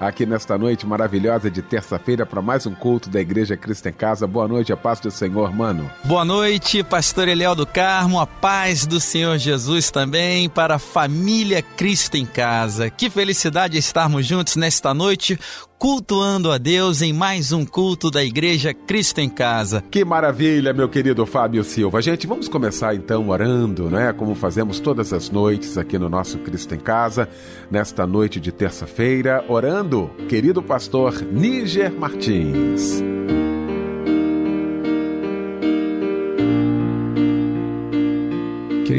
aqui 0.00 0.24
nesta 0.24 0.56
noite 0.56 0.86
maravilhosa 0.86 1.50
de 1.50 1.60
terça-feira 1.60 2.24
para 2.24 2.40
mais 2.40 2.64
um 2.66 2.74
culto 2.74 3.10
da 3.10 3.20
Igreja 3.20 3.54
Cristo 3.56 3.86
em 3.86 3.92
Casa. 3.92 4.26
Boa 4.26 4.48
noite, 4.48 4.72
a 4.72 4.76
paz 4.76 4.98
do 4.98 5.10
Senhor, 5.10 5.54
mano. 5.54 5.90
Boa 6.04 6.24
noite, 6.24 6.82
pastor 6.82 7.28
Eliel 7.28 7.54
do 7.54 7.66
Carmo, 7.66 8.18
a 8.18 8.26
paz 8.26 8.86
do 8.86 8.98
Senhor 8.98 9.36
Jesus 9.36 9.90
também 9.90 10.48
para 10.48 10.76
a 10.76 10.78
família 10.78 11.60
Cristo 11.60 12.16
em 12.16 12.24
Casa. 12.24 12.88
Que 12.88 13.10
felicidade 13.10 13.76
estarmos 13.76 14.24
juntos 14.24 14.56
nesta 14.56 14.94
noite 14.94 15.38
cultuando 15.80 16.52
a 16.52 16.58
Deus 16.58 17.00
em 17.00 17.10
mais 17.10 17.52
um 17.52 17.64
culto 17.64 18.10
da 18.10 18.22
Igreja 18.22 18.74
Cristo 18.74 19.18
em 19.18 19.30
Casa. 19.30 19.82
Que 19.90 20.04
maravilha, 20.04 20.74
meu 20.74 20.90
querido 20.90 21.24
Fábio 21.24 21.64
Silva. 21.64 22.02
Gente, 22.02 22.26
vamos 22.26 22.48
começar 22.48 22.94
então 22.94 23.30
orando, 23.30 23.88
né? 23.88 24.12
Como 24.12 24.34
fazemos 24.34 24.78
todas 24.78 25.10
as 25.10 25.30
noites 25.30 25.78
aqui 25.78 25.98
no 25.98 26.10
nosso 26.10 26.36
Cristo 26.40 26.74
em 26.74 26.78
Casa, 26.78 27.26
nesta 27.70 28.06
noite 28.06 28.38
de 28.38 28.52
terça-feira, 28.52 29.42
orando, 29.48 30.10
querido 30.28 30.62
pastor 30.62 31.22
Níger 31.22 31.90
Martins. 31.98 33.02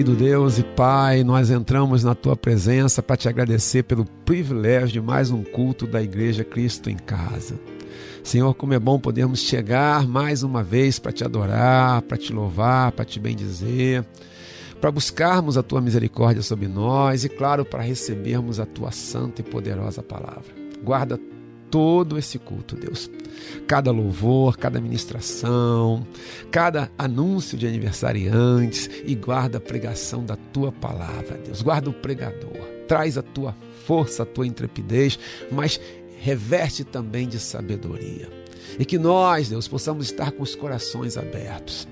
Querido 0.02 0.18
Deus 0.18 0.58
e 0.58 0.64
Pai, 0.64 1.24
nós 1.24 1.52
entramos 1.52 2.04
na 2.04 2.16
tua 2.16 2.36
presença 2.36 3.04
para 3.04 3.16
te 3.16 3.30
agradecer 3.30 3.84
pelo 3.84 4.04
privilégio 4.04 4.94
de 4.94 5.00
mais 5.00 5.30
um 5.30 5.44
culto 5.44 5.86
da 5.86 6.02
Igreja 6.02 6.44
Cristo 6.44 6.90
em 6.90 6.96
Casa. 6.96 7.59
Senhor, 8.24 8.52
como 8.56 8.74
é 8.74 8.80
bom 8.80 9.00
podermos 9.00 9.42
chegar 9.42 10.08
mais 10.08 10.42
uma 10.42 10.64
vez 10.64 10.98
para 10.98 11.12
te 11.12 11.24
adorar, 11.24 12.02
para 12.02 12.18
te 12.18 12.34
louvar, 12.34 12.92
para 12.94 13.06
te 13.06 13.20
bendizer, 13.20 14.03
para 14.81 14.90
buscarmos 14.90 15.56
a 15.56 15.62
tua 15.62 15.80
misericórdia 15.80 16.42
sobre 16.42 16.68
nós 16.68 17.24
e, 17.24 17.30
claro, 17.30 17.64
para 17.64 17.84
recebermos 17.84 18.59
a 18.59 18.66
tua 18.66 18.92
santa 18.92 19.42
e 19.42 19.44
poderosa 19.44 20.02
palavra. 20.02 20.52
Guarda 20.84 21.20
todo 21.72 22.20
esse 22.20 22.38
culto, 22.38 22.76
Deus. 22.76 23.09
Cada 23.66 23.90
louvor, 23.92 24.58
cada 24.58 24.80
ministração, 24.80 26.06
cada 26.52 26.92
anúncio 26.98 27.58
de 27.58 27.66
aniversariantes 27.66 28.90
e 29.06 29.16
guarda 29.16 29.58
a 29.58 29.62
pregação 29.62 30.24
da 30.24 30.36
tua 30.36 30.72
palavra, 30.72 31.38
Deus. 31.38 31.62
Guarda 31.62 31.90
o 31.90 31.94
pregador, 31.94 32.68
traz 32.88 33.18
a 33.18 33.24
tua 33.24 33.56
força, 33.86 34.24
a 34.24 34.26
tua 34.26 34.46
intrepidez, 34.46 35.18
mas 35.50 35.80
reveste 36.20 36.84
também 36.84 37.28
de 37.28 37.40
sabedoria. 37.40 38.30
E 38.78 38.86
que 38.86 39.00
nós, 39.00 39.50
Deus, 39.50 39.68
possamos 39.68 40.06
estar 40.06 40.31
com 40.31 40.44
os 40.44 40.56
corações 40.56 41.18
abertos. 41.18 41.88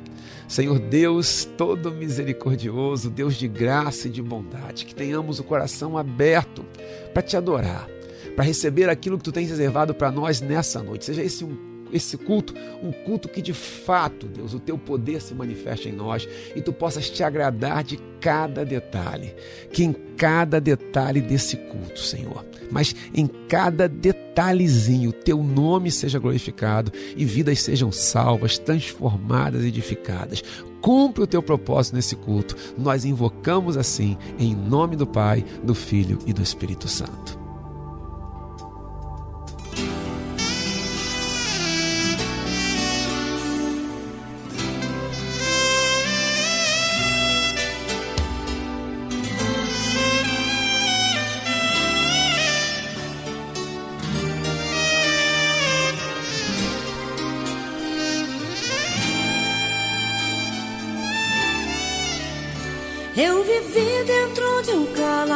Senhor 0.47 0.79
Deus, 0.79 1.47
todo 1.57 1.91
misericordioso, 1.91 3.09
Deus 3.09 3.35
de 3.35 3.47
graça 3.47 4.07
e 4.07 4.12
de 4.12 4.22
bondade, 4.22 4.85
que 4.85 4.95
tenhamos 4.95 5.39
o 5.39 5.44
coração 5.44 5.97
aberto 5.97 6.66
para 7.13 7.22
te 7.22 7.38
adorar 7.38 7.88
para 8.35 8.45
receber 8.45 8.90
aquilo 8.90 9.17
que 9.17 9.23
tu 9.23 9.31
tens 9.31 9.50
reservado 9.50 9.94
para 9.94 10.12
nós 10.12 10.41
nessa 10.41 10.81
noite. 10.81 11.06
Seja 11.06 11.23
esse 11.23 11.44
um 11.44 11.69
esse 11.91 12.17
culto, 12.17 12.53
um 12.84 12.91
culto 12.91 13.28
que 13.28 13.41
de 13.41 13.53
fato, 13.53 14.28
Deus, 14.28 14.53
o 14.53 14.59
teu 14.59 14.78
poder 14.78 15.22
se 15.22 15.34
manifeste 15.34 15.90
em 15.90 15.91
nós 15.91 16.28
e 16.56 16.62
tu 16.62 16.72
possas 16.72 17.09
te 17.09 17.23
agradar 17.23 17.84
de 17.84 17.97
cada 18.19 18.63
detalhe. 18.63 19.34
Que 19.72 19.84
em 19.84 19.94
cada 20.16 20.59
detalhe 20.59 21.22
desse 21.22 21.57
culto, 21.57 22.00
Senhor, 22.00 22.45
mas 22.72 22.95
em 23.13 23.28
cada 23.47 23.88
detalhezinho, 23.88 25.12
teu 25.12 25.41
nome 25.41 25.91
seja 25.91 26.19
glorificado 26.19 26.91
e 27.16 27.25
vidas 27.25 27.62
sejam 27.62 27.91
salvas, 27.91 28.57
transformadas, 28.57 29.63
edificadas. 29.63 30.44
Cumpre 30.81 31.23
o 31.23 31.28
teu 31.28 31.44
propósito 31.44 31.95
nesse 31.95 32.16
culto. 32.16 32.56
Nós 32.78 33.03
invocamos 33.03 33.75
assim, 33.75 34.18
em 34.38 34.56
nome 34.56 34.95
do 34.95 35.06
Pai, 35.06 35.44
do 35.62 35.75
Filho 35.75 36.19
e 36.25 36.31
do 36.31 36.41
Espírito 36.41 36.88
Santo. 36.88 37.38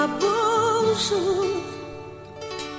Calabouço, 0.03 1.63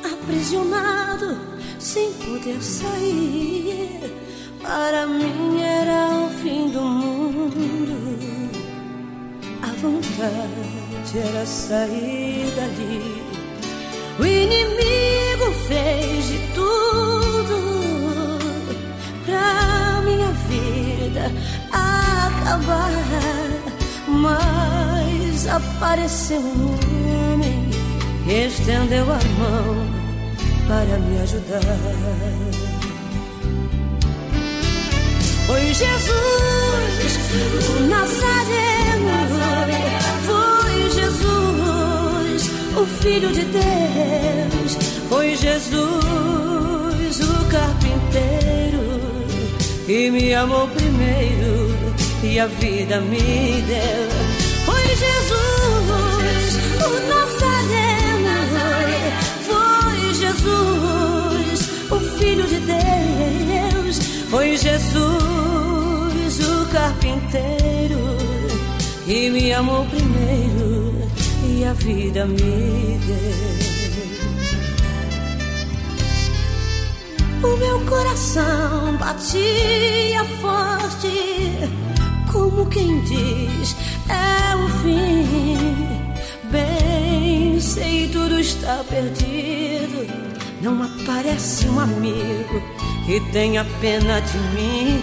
aprisionado, 0.05 1.39
sem 1.79 2.13
poder 2.13 2.61
sair. 2.61 4.13
Para 4.61 5.07
mim 5.07 5.63
era 5.63 6.27
o 6.27 6.31
fim 6.43 6.69
do 6.71 6.81
mundo. 6.83 8.21
A 9.63 9.73
vontade 9.81 11.19
era 11.19 11.47
sair 11.47 12.51
dali. 12.57 13.25
O 14.19 14.27
inimigo 14.27 15.53
fez 15.67 16.27
de 16.27 16.39
tudo 16.55 17.57
pra 19.25 20.03
minha 20.05 20.31
vida 20.49 21.33
acabar. 21.73 22.91
Mas 24.07 25.47
apareceu 25.49 26.41
um 26.41 27.04
estendeu 28.29 29.05
a 29.05 29.19
mão 29.39 29.87
para 30.67 30.99
me 30.99 31.21
ajudar. 31.21 31.61
Foi 35.47 35.75
Jesus, 35.75 37.19
o 37.69 37.81
Nazareno, 37.87 39.17
foi 40.25 40.91
Jesus, 40.91 42.51
o 42.77 42.87
Filho 43.03 43.31
de 43.31 43.45
Deus, 43.45 44.79
foi 45.09 45.37
Jesus, 45.37 47.21
o 47.21 47.45
carpinteiro, 47.51 48.83
que 49.85 50.11
me 50.11 50.33
amou 50.33 50.67
primeiro 50.69 51.77
e 52.23 52.41
a 52.41 52.47
vida 52.47 53.01
me 53.03 53.63
deu. 53.67 54.09
Foi 54.65 54.83
Jesus, 54.97 56.57
o 56.87 56.89
Nazareno, 57.09 57.24
Jesus, 60.45 61.91
o 61.91 61.99
Filho 62.19 62.47
de 62.47 62.61
Deus, 62.61 63.99
foi 64.29 64.57
Jesus 64.57 66.39
o 66.41 66.67
carpinteiro 66.71 67.99
e 69.07 69.31
me 69.31 69.53
amou 69.53 69.87
primeiro 69.87 70.95
e 71.49 71.65
a 71.65 71.73
vida 71.73 72.27
me 72.27 72.99
deu. 73.07 73.55
O 77.51 77.57
meu 77.57 77.81
coração 77.87 78.97
batia 78.99 80.25
forte, 80.41 81.51
como 82.33 82.67
quem 82.67 83.01
diz, 83.03 83.77
é 84.09 84.57
o 84.57 84.69
fim. 84.81 86.05
Bem, 86.51 87.61
sei 87.61 88.09
tudo 88.09 88.39
está 88.41 88.83
perdido 88.89 90.34
não 90.65 90.83
aparece 90.83 91.69
um 91.69 91.79
amigo 91.79 92.63
que 93.05 93.21
tenha 93.33 93.67
pena 93.83 94.19
de 94.23 94.39
mim. 94.55 94.99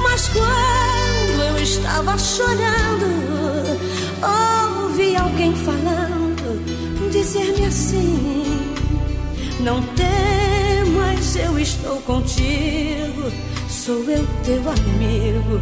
Mas 0.00 0.28
quando 0.28 1.42
eu 1.42 1.58
estava 1.60 2.16
chorando, 2.16 3.06
ouvi 4.84 5.16
alguém 5.16 5.52
falando, 5.56 7.10
dizer-me 7.10 7.66
assim: 7.66 8.54
Não 9.58 9.82
temas, 9.96 11.34
eu 11.34 11.58
estou 11.58 11.96
contigo. 12.02 13.32
Sou 13.68 14.08
eu 14.08 14.24
teu 14.44 14.62
amigo 14.70 15.60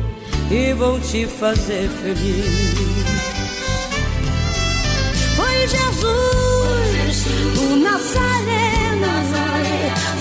e 0.50 0.74
vou 0.74 1.00
te 1.00 1.26
fazer 1.26 1.88
feliz. 2.02 3.00
Foi 5.36 5.68
Jesus, 5.68 7.24
o 7.56 7.76
Nazareno, 7.76 8.69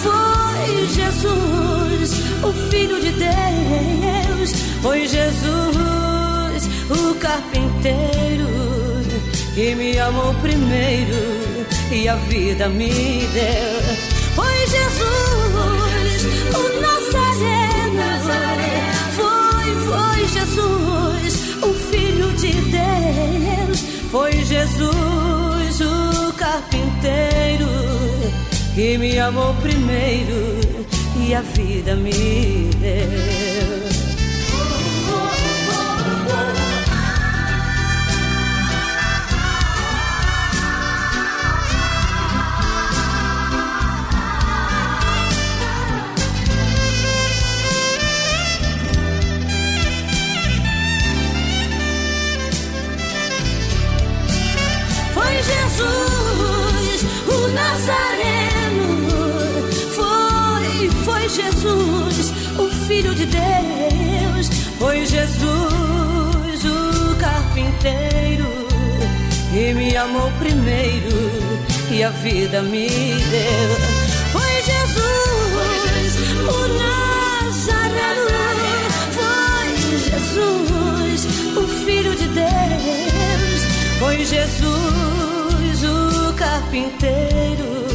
foi 0.01 0.87
Jesus, 0.87 2.11
o 2.43 2.53
Filho 2.69 2.99
de 2.99 3.11
Deus, 3.11 4.51
foi 4.81 5.07
Jesus, 5.07 6.69
o 6.89 7.15
carpinteiro, 7.15 8.47
que 9.53 9.75
me 9.75 9.97
amou 9.99 10.33
primeiro 10.35 11.39
e 11.91 12.07
a 12.07 12.15
vida 12.15 12.69
me 12.69 12.89
deu. 13.33 13.79
Foi 14.35 14.67
Jesus, 14.67 16.23
o 16.55 16.81
Nazareno, 16.81 18.03
foi, 19.15 19.69
foi 19.87 20.27
Jesus, 20.27 21.63
o 21.63 21.73
Filho 21.73 22.31
de 22.33 22.53
Deus, 22.53 23.79
foi 24.11 24.31
Jesus, 24.45 25.81
o 25.81 26.33
carpinteiro 26.33 27.88
que 28.75 28.97
me 28.97 29.19
amou 29.19 29.53
primeiro 29.55 30.59
e 31.17 31.33
a 31.33 31.41
vida 31.41 31.95
me 31.95 32.69
deu. 32.79 33.89
Foi 55.13 55.43
Jesus, 55.43 57.03
o 57.27 57.47
Nazareno. 57.53 58.08
Jesus, 61.29 62.33
o 62.57 62.69
Filho 62.87 63.13
de 63.13 63.25
Deus. 63.25 64.49
Foi 64.77 65.05
Jesus, 65.05 66.65
o 66.65 67.15
carpinteiro. 67.17 68.47
Que 69.51 69.73
me 69.73 69.95
amou 69.95 70.31
primeiro 70.39 71.09
e 71.91 72.03
a 72.03 72.09
vida 72.09 72.61
me 72.61 72.87
deu. 72.87 73.69
Foi 74.31 74.63
Jesus, 74.63 76.13
o 76.47 76.59
Nazareno. 76.77 78.29
Foi 79.17 79.69
Jesus, 80.09 81.25
o 81.57 81.67
Filho 81.85 82.15
de 82.15 82.27
Deus. 82.27 83.61
Foi 83.99 84.17
Jesus, 84.25 85.83
o 85.83 86.33
carpinteiro, 86.33 87.85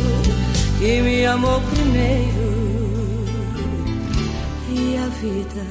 que 0.79 1.01
me 1.01 1.25
amou 1.25 1.61
primeiro 1.73 2.35
e 2.35 2.84
vida. 5.25 5.65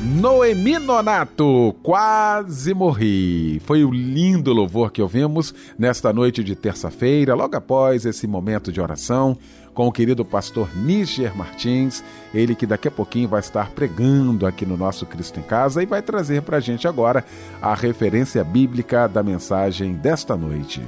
Noemi 0.00 0.80
Nonato, 0.80 1.76
quase 1.80 2.74
morri. 2.74 3.60
Foi 3.60 3.84
o 3.84 3.90
lindo 3.92 4.52
louvor 4.52 4.90
que 4.90 5.00
ouvimos 5.00 5.54
nesta 5.78 6.12
noite 6.12 6.42
de 6.42 6.56
terça-feira, 6.56 7.34
logo 7.34 7.56
após 7.56 8.04
esse 8.04 8.26
momento 8.26 8.72
de 8.72 8.80
oração 8.80 9.38
com 9.72 9.86
o 9.86 9.92
querido 9.92 10.24
pastor 10.24 10.68
Níger 10.76 11.36
Martins, 11.36 12.02
ele 12.34 12.56
que 12.56 12.66
daqui 12.66 12.88
a 12.88 12.90
pouquinho 12.90 13.28
vai 13.28 13.38
estar 13.38 13.70
pregando 13.70 14.44
aqui 14.44 14.66
no 14.66 14.76
nosso 14.76 15.06
Cristo 15.06 15.38
em 15.38 15.42
Casa 15.44 15.80
e 15.80 15.86
vai 15.86 16.02
trazer 16.02 16.42
para 16.42 16.56
a 16.56 16.60
gente 16.60 16.88
agora 16.88 17.24
a 17.62 17.76
referência 17.76 18.42
bíblica 18.42 19.06
da 19.06 19.22
mensagem 19.22 19.92
desta 19.92 20.36
noite. 20.36 20.82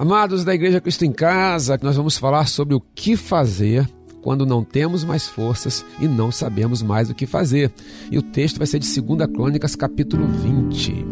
Amados 0.00 0.46
da 0.46 0.54
Igreja 0.54 0.80
Cristo 0.80 1.04
em 1.04 1.12
Casa, 1.12 1.78
nós 1.82 1.94
vamos 1.94 2.16
falar 2.16 2.46
sobre 2.46 2.74
o 2.74 2.80
que 2.80 3.18
fazer 3.18 3.86
quando 4.22 4.46
não 4.46 4.64
temos 4.64 5.04
mais 5.04 5.28
forças 5.28 5.84
e 6.00 6.08
não 6.08 6.32
sabemos 6.32 6.80
mais 6.80 7.10
o 7.10 7.14
que 7.14 7.26
fazer. 7.26 7.70
E 8.10 8.16
o 8.16 8.22
texto 8.22 8.56
vai 8.56 8.66
ser 8.66 8.78
de 8.78 8.98
2 8.98 9.30
Crônicas, 9.30 9.76
capítulo 9.76 10.26
20. 10.26 11.04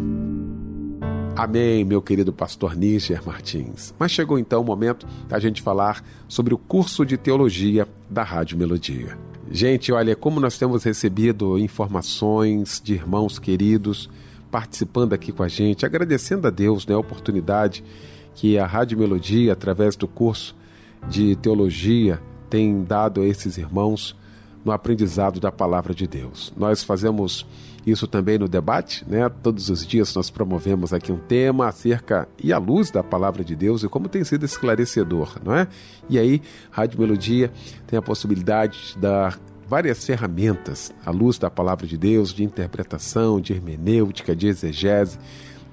Amém, 1.35 1.85
meu 1.85 2.01
querido 2.01 2.33
pastor 2.33 2.75
Níger 2.75 3.21
Martins. 3.23 3.93
Mas 3.99 4.11
chegou 4.11 4.39
então 4.39 4.59
o 4.59 4.65
momento 4.65 5.05
da 5.27 5.37
gente 5.37 5.61
falar 5.61 6.03
sobre 6.27 6.55
o 6.55 6.57
curso 6.57 7.05
de 7.05 7.15
teologia 7.15 7.87
da 8.09 8.23
Rádio 8.23 8.57
Melodia. 8.57 9.15
Gente, 9.51 9.91
olha 9.91 10.15
como 10.15 10.39
nós 10.39 10.57
temos 10.57 10.83
recebido 10.83 11.59
informações 11.59 12.81
de 12.83 12.95
irmãos 12.95 13.37
queridos 13.37 14.09
participando 14.49 15.13
aqui 15.13 15.31
com 15.31 15.43
a 15.43 15.47
gente, 15.47 15.85
agradecendo 15.85 16.47
a 16.47 16.49
Deus 16.49 16.87
né, 16.87 16.95
a 16.95 16.97
oportunidade 16.97 17.83
que 18.35 18.57
a 18.57 18.65
Rádio 18.65 18.97
Melodia, 18.97 19.53
através 19.53 19.95
do 19.95 20.07
curso 20.07 20.55
de 21.07 21.35
teologia, 21.35 22.21
tem 22.49 22.83
dado 22.83 23.21
a 23.21 23.25
esses 23.25 23.57
irmãos 23.57 24.15
no 24.63 24.71
aprendizado 24.71 25.39
da 25.39 25.51
palavra 25.51 25.93
de 25.93 26.07
Deus. 26.07 26.53
Nós 26.57 26.83
fazemos 26.83 27.45
isso 27.85 28.07
também 28.07 28.37
no 28.37 28.47
debate, 28.47 29.05
né? 29.07 29.29
Todos 29.29 29.69
os 29.69 29.85
dias 29.85 30.13
nós 30.13 30.29
promovemos 30.29 30.93
aqui 30.93 31.11
um 31.11 31.17
tema 31.17 31.67
acerca 31.67 32.27
e 32.41 32.51
à 32.51 32.57
luz 32.57 32.91
da 32.91 33.03
palavra 33.03 33.43
de 33.43 33.55
Deus 33.55 33.83
e 33.83 33.87
como 33.87 34.09
tem 34.09 34.23
sido 34.23 34.45
esclarecedor, 34.45 35.37
não 35.43 35.55
é? 35.55 35.67
E 36.09 36.19
aí, 36.19 36.41
Rádio 36.69 36.99
Melodia 36.99 37.51
tem 37.87 37.97
a 37.97 38.01
possibilidade 38.01 38.93
de 38.93 38.99
dar 38.99 39.39
várias 39.67 40.03
ferramentas 40.03 40.91
à 41.05 41.11
luz 41.11 41.37
da 41.37 41.49
palavra 41.49 41.85
de 41.85 41.97
Deus, 41.97 42.33
de 42.33 42.43
interpretação, 42.43 43.39
de 43.39 43.53
hermenêutica, 43.53 44.35
de 44.35 44.47
exegese. 44.47 45.17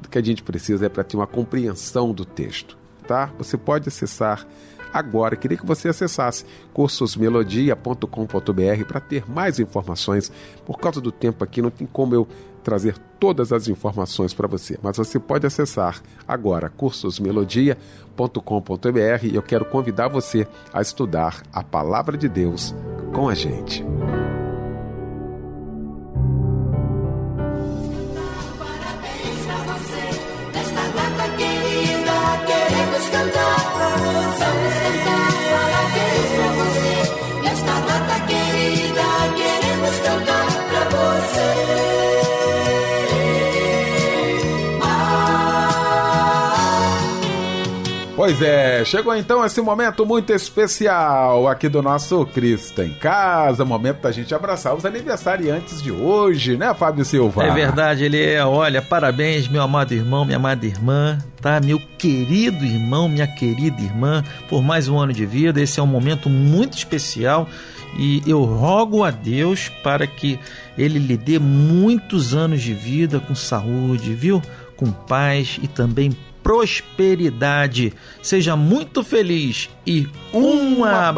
O 0.05 0.09
que 0.09 0.19
a 0.19 0.23
gente 0.23 0.43
precisa 0.43 0.87
é 0.87 0.89
para 0.89 1.05
ter 1.05 1.17
uma 1.17 1.27
compreensão 1.27 2.13
do 2.13 2.25
texto, 2.25 2.77
tá? 3.07 3.31
Você 3.39 3.57
pode 3.57 3.89
acessar 3.89 4.47
agora. 4.93 5.37
Queria 5.37 5.59
que 5.59 5.67
você 5.67 5.89
acessasse 5.89 6.45
cursosmelodia.com.br 6.73 8.85
para 8.87 9.01
ter 9.01 9.29
mais 9.29 9.59
informações. 9.59 10.31
Por 10.65 10.79
causa 10.79 11.01
do 11.01 11.13
tempo 11.13 11.45
aqui, 11.45 11.61
não 11.61 11.71
tem 11.71 11.87
como 11.87 12.15
eu 12.15 12.27
trazer 12.63 12.97
todas 13.21 13.53
as 13.53 13.69
informações 13.69 14.35
para 14.35 14.49
você, 14.49 14.77
mas 14.83 14.97
você 14.97 15.21
pode 15.21 15.47
acessar 15.47 16.03
agora 16.27 16.69
cursosmelodia.com.br 16.69 19.23
e 19.23 19.37
eu 19.37 19.43
quero 19.43 19.65
convidar 19.67 20.09
você 20.09 20.49
a 20.73 20.83
estudar 20.83 21.45
a 21.53 21.63
palavra 21.63 22.17
de 22.17 22.29
Deus 22.29 22.75
com 23.13 23.29
a 23.29 23.35
gente. 23.35 23.85
Pois 48.27 48.43
é, 48.43 48.85
chegou 48.85 49.15
então 49.15 49.47
esse 49.47 49.61
momento 49.61 50.05
muito 50.05 50.33
especial 50.33 51.47
aqui 51.47 51.69
do 51.69 51.81
nosso 51.81 52.27
Cristo 52.27 52.83
em 52.83 52.93
Casa, 52.93 53.65
momento 53.65 54.01
da 54.01 54.11
gente 54.11 54.35
abraçar 54.35 54.75
os 54.75 54.85
aniversariantes 54.85 55.81
de 55.81 55.93
hoje, 55.93 56.57
né, 56.57 56.75
Fábio 56.75 57.05
Silva? 57.05 57.45
É 57.45 57.53
verdade, 57.53 58.03
ele 58.03 58.21
é. 58.21 58.45
Olha, 58.45 58.83
parabéns, 58.83 59.47
meu 59.47 59.63
amado 59.63 59.95
irmão, 59.95 60.25
minha 60.25 60.39
amada 60.39 60.67
irmã, 60.67 61.21
tá? 61.41 61.61
Meu 61.61 61.81
querido 61.97 62.65
irmão, 62.65 63.09
minha 63.09 63.29
querida 63.29 63.81
irmã, 63.81 64.25
por 64.49 64.61
mais 64.61 64.89
um 64.89 64.99
ano 64.99 65.13
de 65.13 65.25
vida. 65.25 65.61
Esse 65.61 65.79
é 65.79 65.83
um 65.85 65.87
momento 65.87 66.29
muito 66.29 66.77
especial 66.77 67.49
e 67.97 68.25
eu 68.27 68.43
rogo 68.43 69.05
a 69.05 69.13
Deus 69.13 69.69
para 69.85 70.05
que 70.05 70.37
ele 70.77 70.99
lhe 70.99 71.17
dê 71.17 71.39
muitos 71.39 72.35
anos 72.35 72.61
de 72.61 72.75
vida 72.75 73.21
com 73.21 73.37
saúde, 73.37 74.15
viu? 74.15 74.43
com 74.77 74.93
paz 74.93 75.59
e 75.63 75.67
também 75.67 76.17
prosperidade. 76.47 77.93
Seja 78.23 78.57
muito 78.57 79.05
feliz 79.05 79.69
e 79.87 80.07
um, 80.33 80.79
Um 80.81 80.85
abraço, 80.85 81.11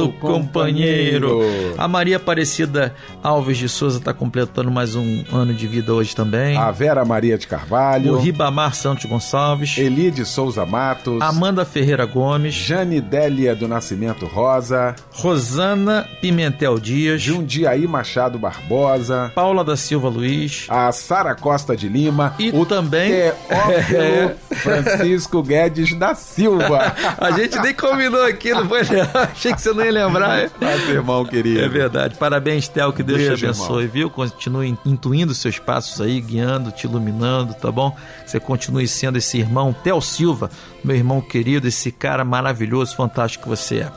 abraço, 0.00 0.12
companheiro. 0.20 1.28
companheiro. 1.30 1.74
A 1.76 1.88
Maria 1.88 2.16
Aparecida 2.18 2.94
Alves 3.22 3.58
de 3.58 3.68
Souza 3.68 3.98
está 3.98 4.14
completando 4.14 4.70
mais 4.70 4.94
um 4.94 5.24
ano 5.32 5.52
de 5.52 5.66
vida 5.66 5.92
hoje 5.92 6.14
também. 6.14 6.56
A 6.56 6.70
Vera 6.70 7.04
Maria 7.04 7.36
de 7.36 7.46
O 7.46 7.48
Carvalho, 7.48 8.16
Ribamar 8.18 8.74
Santos 8.74 9.04
Gonçalves. 9.06 9.76
Eli 9.76 10.10
de 10.10 10.24
Souza 10.24 10.64
Matos, 10.64 11.20
Amanda 11.20 11.64
Ferreira 11.64 12.06
Gomes. 12.06 12.54
Jane 12.54 13.00
Délia 13.00 13.56
do 13.56 13.66
Nascimento 13.66 14.24
Rosa, 14.26 14.94
Rosana 15.12 16.06
Pimentel 16.20 16.78
Dias. 16.78 17.20
Jundiaí 17.20 17.86
Machado 17.88 18.38
Barbosa, 18.38 19.32
Paula 19.34 19.64
da 19.64 19.76
Silva 19.76 20.08
Luiz. 20.08 20.66
a 20.68 20.92
Sara 20.92 21.34
Costa 21.34 21.76
de 21.76 21.88
Lima 21.88 22.34
E 22.38 22.50
o 22.50 22.64
também- 22.64 23.10
Teófilo 23.10 24.30
Francisco 24.52 25.42
Guedes 25.42 25.94
da 25.94 26.14
Silva. 26.14 26.94
A 27.18 27.30
gente 27.32 27.58
nem 27.60 27.74
combinou 27.74 28.24
aqui, 28.24 28.50
não 28.52 28.68
foi? 28.68 28.80
Achei 28.80 29.52
que 29.54 29.60
você 29.60 29.72
não 29.72 29.84
ia 29.84 29.92
lembrar. 29.92 30.50
Nosso 30.60 30.90
irmão 30.90 31.24
querido. 31.24 31.60
É 31.60 31.68
verdade. 31.68 32.16
Parabéns, 32.16 32.68
Theo. 32.68 32.92
Que 32.92 33.02
Deus 33.02 33.18
Beijo, 33.18 33.36
te 33.36 33.44
abençoe, 33.44 33.86
viu? 33.86 34.10
Continue 34.10 34.76
intuindo 34.84 35.34
seus 35.34 35.58
passos 35.58 36.00
aí, 36.00 36.20
guiando, 36.20 36.72
te 36.72 36.86
iluminando, 36.86 37.54
tá 37.54 37.70
bom? 37.70 37.96
Você 38.26 38.40
continue 38.40 38.86
sendo 38.88 39.18
esse 39.18 39.38
irmão 39.38 39.72
Theo 39.72 40.00
Silva, 40.00 40.50
meu 40.82 40.96
irmão 40.96 41.20
querido, 41.20 41.68
esse 41.68 41.92
cara 41.92 42.24
maravilhoso, 42.24 42.96
fantástico 42.96 43.44
que 43.44 43.48
você 43.48 43.78
é. 43.80 43.92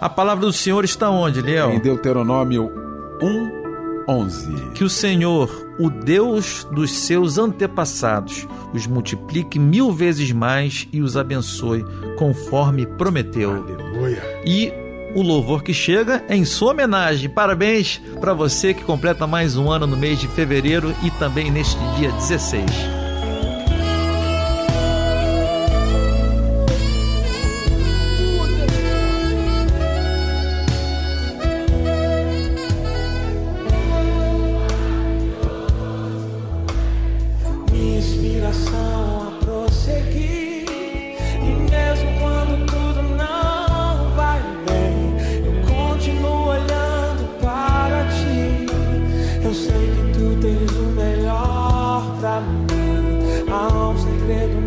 A 0.00 0.08
palavra 0.08 0.46
do 0.46 0.52
Senhor 0.52 0.84
está 0.84 1.10
onde, 1.10 1.40
Em 1.40 1.42
Léo? 1.42 1.80
Deuteronômio 1.80 2.70
1, 3.20 3.57
11. 4.08 4.70
Que 4.74 4.82
o 4.82 4.88
Senhor, 4.88 5.50
o 5.78 5.90
Deus 5.90 6.66
dos 6.72 6.90
seus 6.90 7.36
antepassados, 7.36 8.48
os 8.72 8.86
multiplique 8.86 9.58
mil 9.58 9.92
vezes 9.92 10.32
mais 10.32 10.88
e 10.92 11.02
os 11.02 11.16
abençoe, 11.16 11.84
conforme 12.16 12.86
prometeu. 12.86 13.50
Aleluia. 13.50 14.22
E 14.46 14.72
o 15.14 15.22
louvor 15.22 15.62
que 15.62 15.74
chega 15.74 16.24
é 16.28 16.36
em 16.36 16.44
sua 16.44 16.72
homenagem. 16.72 17.28
Parabéns 17.28 18.00
para 18.20 18.32
você 18.32 18.72
que 18.72 18.84
completa 18.84 19.26
mais 19.26 19.56
um 19.56 19.70
ano 19.70 19.86
no 19.86 19.96
mês 19.96 20.18
de 20.18 20.28
fevereiro 20.28 20.94
e 21.04 21.10
também 21.12 21.50
neste 21.50 21.78
dia 21.96 22.10
16. 22.12 23.07
Eu 49.48 49.54
sei 49.54 49.72
que 49.72 50.12
tu 50.12 50.38
tens 50.42 50.70
o 50.76 50.92
melhor 50.92 52.04
pra 52.20 52.42
mim. 52.42 53.50
Há 53.50 53.88
um 53.88 53.96
segredo 53.96 54.57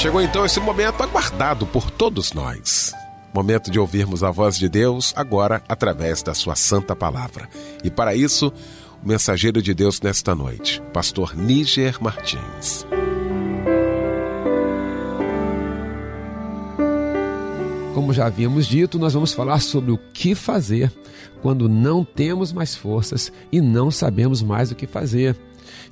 Chegou 0.00 0.22
então 0.22 0.46
esse 0.46 0.58
momento 0.58 1.02
aguardado 1.02 1.66
por 1.66 1.90
todos 1.90 2.32
nós. 2.32 2.90
Momento 3.34 3.70
de 3.70 3.78
ouvirmos 3.78 4.24
a 4.24 4.30
voz 4.30 4.56
de 4.56 4.66
Deus 4.66 5.12
agora 5.14 5.62
através 5.68 6.22
da 6.22 6.32
sua 6.32 6.56
santa 6.56 6.96
palavra. 6.96 7.50
E 7.84 7.90
para 7.90 8.14
isso, 8.14 8.50
o 9.04 9.06
mensageiro 9.06 9.60
de 9.60 9.74
Deus 9.74 10.00
nesta 10.00 10.34
noite, 10.34 10.80
pastor 10.94 11.36
Níger 11.36 12.02
Martins. 12.02 12.86
Como 17.92 18.14
já 18.14 18.24
havíamos 18.24 18.66
dito, 18.66 18.98
nós 18.98 19.12
vamos 19.12 19.34
falar 19.34 19.60
sobre 19.60 19.92
o 19.92 19.98
que 19.98 20.34
fazer 20.34 20.90
quando 21.42 21.68
não 21.68 22.06
temos 22.06 22.54
mais 22.54 22.74
forças 22.74 23.30
e 23.52 23.60
não 23.60 23.90
sabemos 23.90 24.42
mais 24.42 24.70
o 24.70 24.74
que 24.74 24.86
fazer. 24.86 25.36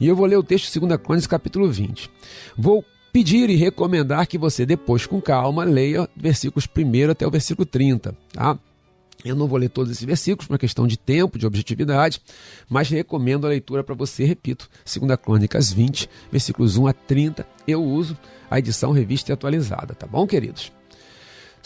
E 0.00 0.08
eu 0.08 0.16
vou 0.16 0.24
ler 0.24 0.38
o 0.38 0.42
texto 0.42 0.72
de 0.72 0.80
2 0.80 0.98
Crônicas, 0.98 1.26
capítulo 1.26 1.70
20. 1.70 2.10
Vou 2.56 2.82
pedir 3.12 3.50
e 3.50 3.56
recomendar 3.56 4.26
que 4.26 4.38
você, 4.38 4.64
depois, 4.64 5.06
com 5.06 5.20
calma, 5.20 5.64
leia 5.64 6.08
versículos 6.16 6.66
1 6.66 7.10
até 7.10 7.26
o 7.26 7.30
versículo 7.30 7.66
30, 7.66 8.16
tá? 8.32 8.58
Eu 9.24 9.34
não 9.34 9.48
vou 9.48 9.58
ler 9.58 9.68
todos 9.68 9.90
esses 9.90 10.04
versículos 10.04 10.46
por 10.46 10.52
uma 10.52 10.58
questão 10.58 10.86
de 10.86 10.96
tempo, 10.96 11.38
de 11.38 11.46
objetividade, 11.46 12.20
mas 12.68 12.88
recomendo 12.88 13.46
a 13.46 13.50
leitura 13.50 13.82
para 13.82 13.94
você, 13.94 14.24
repito, 14.24 14.70
2 14.84 15.16
Crônicas 15.20 15.72
20, 15.72 16.08
versículos 16.30 16.76
1 16.76 16.86
a 16.86 16.92
30. 16.92 17.46
Eu 17.66 17.82
uso 17.82 18.16
a 18.48 18.58
edição 18.58 18.92
revista 18.92 19.32
e 19.32 19.34
atualizada, 19.34 19.94
tá 19.94 20.06
bom, 20.06 20.24
queridos? 20.24 20.70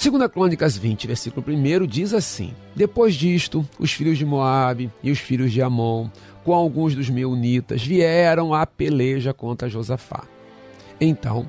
2 0.02 0.26
Crônicas 0.32 0.78
20, 0.78 1.06
versículo 1.06 1.44
1 1.46 1.86
diz 1.86 2.14
assim: 2.14 2.54
Depois 2.74 3.14
disto, 3.14 3.68
os 3.78 3.92
filhos 3.92 4.16
de 4.16 4.24
Moabe 4.24 4.90
e 5.02 5.10
os 5.10 5.18
filhos 5.18 5.52
de 5.52 5.60
Amon, 5.60 6.08
com 6.42 6.54
alguns 6.54 6.94
dos 6.94 7.10
meunitas, 7.10 7.84
vieram 7.84 8.54
à 8.54 8.66
peleja 8.66 9.34
contra 9.34 9.68
Josafá. 9.68 10.24
Então, 11.00 11.48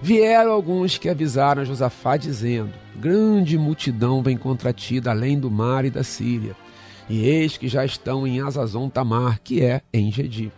vieram 0.00 0.52
alguns 0.52 0.98
que 0.98 1.08
avisaram 1.08 1.62
a 1.62 1.64
Josafá, 1.64 2.16
dizendo: 2.16 2.72
Grande 2.96 3.56
multidão 3.58 4.22
vem 4.22 4.36
contra 4.36 4.72
ti 4.72 5.00
da 5.00 5.10
além 5.12 5.38
do 5.38 5.50
mar 5.50 5.84
e 5.84 5.90
da 5.90 6.02
Síria, 6.02 6.56
e 7.08 7.26
eis 7.26 7.56
que 7.56 7.68
já 7.68 7.84
estão 7.84 8.26
em 8.26 8.40
Azazon 8.40 8.88
Tamar, 8.88 9.40
que 9.42 9.62
é 9.62 9.80
em 9.92 10.10
Gedi. 10.10 10.52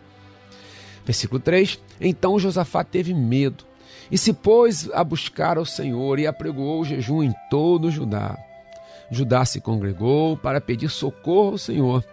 Versículo 1.05 1.39
3: 1.39 1.79
Então 2.01 2.39
Josafá 2.39 2.83
teve 2.83 3.13
medo 3.13 3.63
e 4.11 4.17
se 4.17 4.33
pôs 4.33 4.89
a 4.93 5.03
buscar 5.03 5.57
ao 5.57 5.65
Senhor 5.65 6.19
e 6.19 6.27
apregoou 6.27 6.81
o 6.81 6.85
jejum 6.85 7.23
em 7.23 7.33
todo 7.49 7.91
Judá. 7.91 8.37
Judá 9.11 9.45
se 9.45 9.61
congregou 9.61 10.35
para 10.35 10.59
pedir 10.59 10.89
socorro 10.89 11.51
ao 11.51 11.57
Senhor. 11.57 12.03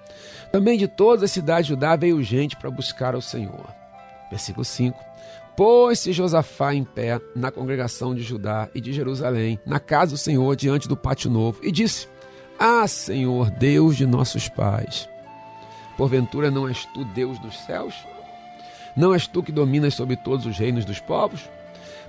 Também 0.50 0.76
de 0.76 0.86
todas 0.86 1.22
as 1.22 1.30
cidades 1.30 1.66
de 1.66 1.70
Judá 1.70 1.96
veio 1.96 2.22
gente 2.22 2.56
para 2.56 2.70
buscar 2.70 3.14
ao 3.14 3.22
Senhor. 3.22 3.74
Versículo 4.30 4.64
5. 4.64 5.11
Pôs-se 5.56 6.12
Josafá 6.12 6.74
em 6.74 6.82
pé 6.82 7.20
na 7.36 7.50
congregação 7.50 8.14
de 8.14 8.22
Judá 8.22 8.70
e 8.74 8.80
de 8.80 8.92
Jerusalém, 8.92 9.60
na 9.66 9.78
casa 9.78 10.12
do 10.12 10.18
Senhor, 10.18 10.56
diante 10.56 10.88
do 10.88 10.96
pátio 10.96 11.30
novo, 11.30 11.60
e 11.62 11.70
disse: 11.70 12.08
Ah, 12.58 12.86
Senhor, 12.88 13.50
Deus 13.50 13.96
de 13.96 14.06
nossos 14.06 14.48
pais, 14.48 15.08
porventura 15.96 16.50
não 16.50 16.66
és 16.66 16.86
tu 16.86 17.04
Deus 17.04 17.38
dos 17.38 17.54
céus? 17.66 17.94
Não 18.96 19.12
és 19.12 19.26
tu 19.26 19.42
que 19.42 19.52
dominas 19.52 19.94
sobre 19.94 20.16
todos 20.16 20.46
os 20.46 20.56
reinos 20.56 20.84
dos 20.84 21.00
povos? 21.00 21.48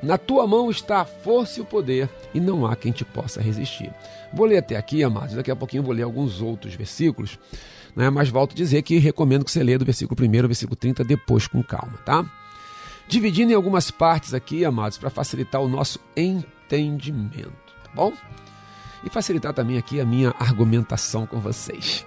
Na 0.02 0.18
tua 0.18 0.46
mão 0.46 0.70
está 0.70 1.02
a 1.02 1.06
força 1.06 1.60
e 1.60 1.62
o 1.62 1.66
poder, 1.66 2.10
e 2.34 2.40
não 2.40 2.66
há 2.66 2.76
quem 2.76 2.92
te 2.92 3.06
possa 3.06 3.42
resistir. 3.42 3.90
Vou 4.34 4.46
ler 4.46 4.58
até 4.58 4.76
aqui, 4.76 5.04
amados, 5.04 5.36
daqui 5.36 5.50
a 5.50 5.56
pouquinho 5.56 5.84
vou 5.84 5.94
ler 5.94 6.04
alguns 6.04 6.42
outros 6.42 6.76
versículos, 6.76 7.40
né? 7.96 8.10
mas 8.10 8.30
volto 8.30 8.52
a 8.52 8.56
dizer 8.56 8.82
que 8.82 8.98
recomendo 8.98 9.46
que 9.46 9.52
você 9.52 9.64
leia 9.64 9.80
do 9.80 9.86
versículo 9.86 10.18
1 10.22 10.42
ao 10.42 10.48
versículo 10.48 10.76
30 10.76 11.06
depois 11.06 11.48
com 11.48 11.64
calma, 11.64 11.98
tá? 12.06 12.30
Dividindo 13.14 13.52
em 13.52 13.56
algumas 13.56 13.92
partes 13.92 14.34
aqui, 14.34 14.66
amados, 14.66 14.98
para 14.98 15.08
facilitar 15.08 15.62
o 15.62 15.68
nosso 15.68 16.00
entendimento, 16.18 17.54
tá 17.84 17.92
bom? 17.94 18.12
E 19.04 19.10
facilitar 19.12 19.54
também 19.54 19.78
aqui 19.78 20.02
a 20.02 20.06
minha 20.06 20.34
argumentação 20.40 21.28
com 21.28 21.40
vocês. 21.40 22.04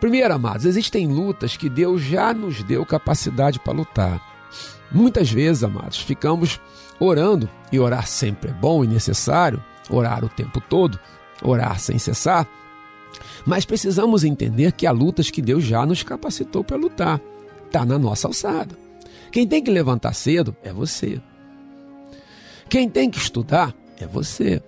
Primeiro, 0.00 0.32
amados, 0.32 0.64
existem 0.64 1.06
lutas 1.06 1.54
que 1.54 1.68
Deus 1.68 2.00
já 2.00 2.32
nos 2.32 2.62
deu 2.62 2.86
capacidade 2.86 3.60
para 3.60 3.74
lutar. 3.74 4.22
Muitas 4.90 5.30
vezes, 5.30 5.64
amados, 5.64 5.98
ficamos 5.98 6.58
orando, 6.98 7.46
e 7.70 7.78
orar 7.78 8.06
sempre 8.06 8.52
é 8.52 8.54
bom 8.54 8.82
e 8.82 8.86
necessário, 8.86 9.62
orar 9.90 10.24
o 10.24 10.30
tempo 10.30 10.62
todo, 10.62 10.98
orar 11.42 11.78
sem 11.78 11.98
cessar, 11.98 12.48
mas 13.44 13.66
precisamos 13.66 14.24
entender 14.24 14.72
que 14.72 14.86
há 14.86 14.92
lutas 14.92 15.30
que 15.30 15.42
Deus 15.42 15.62
já 15.62 15.84
nos 15.84 16.02
capacitou 16.02 16.64
para 16.64 16.78
lutar, 16.78 17.20
está 17.66 17.84
na 17.84 17.98
nossa 17.98 18.26
alçada. 18.28 18.81
Quem 19.32 19.46
tem 19.46 19.62
que 19.62 19.70
levantar 19.70 20.12
cedo 20.12 20.54
é 20.62 20.72
você. 20.72 21.20
Quem 22.68 22.88
tem 22.88 23.10
que 23.10 23.18
estudar 23.18 23.74
é 23.98 24.06
você. 24.06 24.62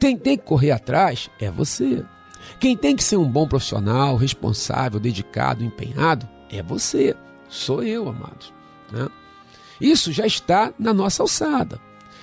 Quem 0.00 0.16
tem 0.16 0.38
que 0.38 0.44
correr 0.44 0.70
atrás 0.70 1.28
é 1.38 1.50
você. 1.50 2.02
Quem 2.58 2.74
tem 2.76 2.96
que 2.96 3.04
ser 3.04 3.18
um 3.18 3.28
bom 3.28 3.46
profissional, 3.46 4.16
responsável, 4.16 4.98
dedicado, 4.98 5.62
empenhado 5.62 6.26
é 6.50 6.62
você. 6.62 7.14
Sou 7.48 7.82
eu, 7.82 8.08
amados. 8.08 8.52
Né? 8.90 9.06
Isso 9.78 10.12
já 10.12 10.26
está 10.26 10.72
na 10.78 10.94
nossa 10.94 11.22
alçada. 11.22 11.78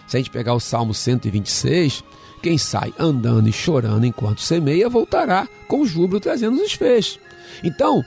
Se 0.07 0.17
a 0.17 0.19
gente 0.19 0.31
pegar 0.31 0.55
o 0.55 0.59
Salmo 0.59 0.93
126, 0.93 2.03
quem 2.41 2.57
sai 2.57 2.93
andando 2.97 3.47
e 3.47 3.53
chorando 3.53 4.05
enquanto 4.05 4.41
semeia 4.41 4.89
voltará 4.89 5.47
com 5.67 5.85
júbilo 5.85 6.19
trazendo 6.19 6.61
os 6.61 6.73
feixes. 6.73 7.19
Então, 7.63 8.03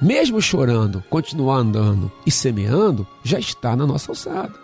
mesmo 0.00 0.40
chorando, 0.40 1.02
continuar 1.08 1.56
andando 1.56 2.10
e 2.26 2.30
semeando, 2.30 3.06
já 3.22 3.38
está 3.38 3.74
na 3.76 3.86
nossa 3.86 4.12
alçada. 4.12 4.54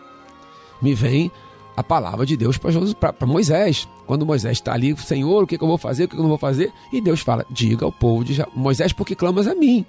Me 0.80 0.94
vem 0.94 1.30
a 1.76 1.82
palavra 1.82 2.26
de 2.26 2.36
Deus 2.36 2.58
para 2.58 3.26
Moisés. 3.26 3.88
Quando 4.06 4.26
Moisés 4.26 4.58
está 4.58 4.72
ali, 4.72 4.96
Senhor, 4.96 5.44
o 5.44 5.46
que, 5.46 5.56
que, 5.56 5.64
eu 5.64 5.68
vou 5.68 5.78
fazer, 5.78 6.04
o 6.04 6.08
que, 6.08 6.14
que 6.14 6.20
eu 6.20 6.22
não 6.22 6.30
vou 6.30 6.38
fazer? 6.38 6.72
E 6.92 7.00
Deus 7.00 7.20
fala: 7.20 7.46
diga 7.50 7.84
ao 7.84 7.92
povo 7.92 8.24
de 8.24 8.32
Israel, 8.32 8.50
Moisés, 8.54 8.92
porque 8.92 9.14
clamas 9.14 9.46
a 9.46 9.54
mim? 9.54 9.84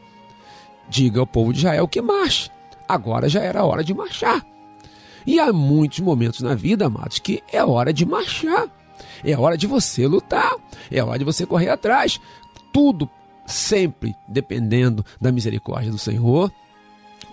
Diga 0.89 1.19
ao 1.19 1.27
povo 1.27 1.54
de 1.54 1.60
Israel 1.60 1.88
que 1.88 2.01
marche 2.01 2.49
agora 2.91 3.30
já 3.30 3.41
era 3.41 3.63
hora 3.63 3.84
de 3.84 3.93
marchar. 3.93 4.45
E 5.25 5.39
há 5.39 5.54
muitos 5.54 5.99
momentos 5.99 6.41
na 6.41 6.56
vida, 6.56 6.88
amados, 6.88 7.19
que 7.19 7.41
é 7.51 7.63
hora 7.63 7.93
de 7.93 8.06
marchar. 8.06 8.67
É 9.23 9.38
hora 9.38 9.58
de 9.58 9.67
você 9.67 10.08
lutar. 10.08 10.56
É 10.91 11.04
hora 11.04 11.19
de 11.19 11.25
você 11.25 11.45
correr 11.45 11.69
atrás. 11.69 12.19
Tudo 12.73 13.10
sempre 13.45 14.15
dependendo 14.27 15.06
da 15.19 15.32
misericórdia 15.32 15.91
do 15.91 15.97
Senhor. 15.97 16.51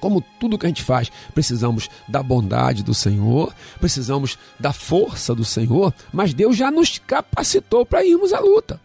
Como 0.00 0.22
tudo 0.38 0.58
que 0.58 0.66
a 0.66 0.68
gente 0.68 0.82
faz, 0.82 1.10
precisamos 1.34 1.88
da 2.06 2.22
bondade 2.22 2.84
do 2.84 2.94
Senhor, 2.94 3.52
precisamos 3.80 4.38
da 4.58 4.72
força 4.72 5.34
do 5.34 5.44
Senhor, 5.44 5.92
mas 6.12 6.32
Deus 6.32 6.56
já 6.56 6.70
nos 6.70 6.98
capacitou 6.98 7.84
para 7.84 8.04
irmos 8.04 8.32
à 8.32 8.38
luta. 8.38 8.80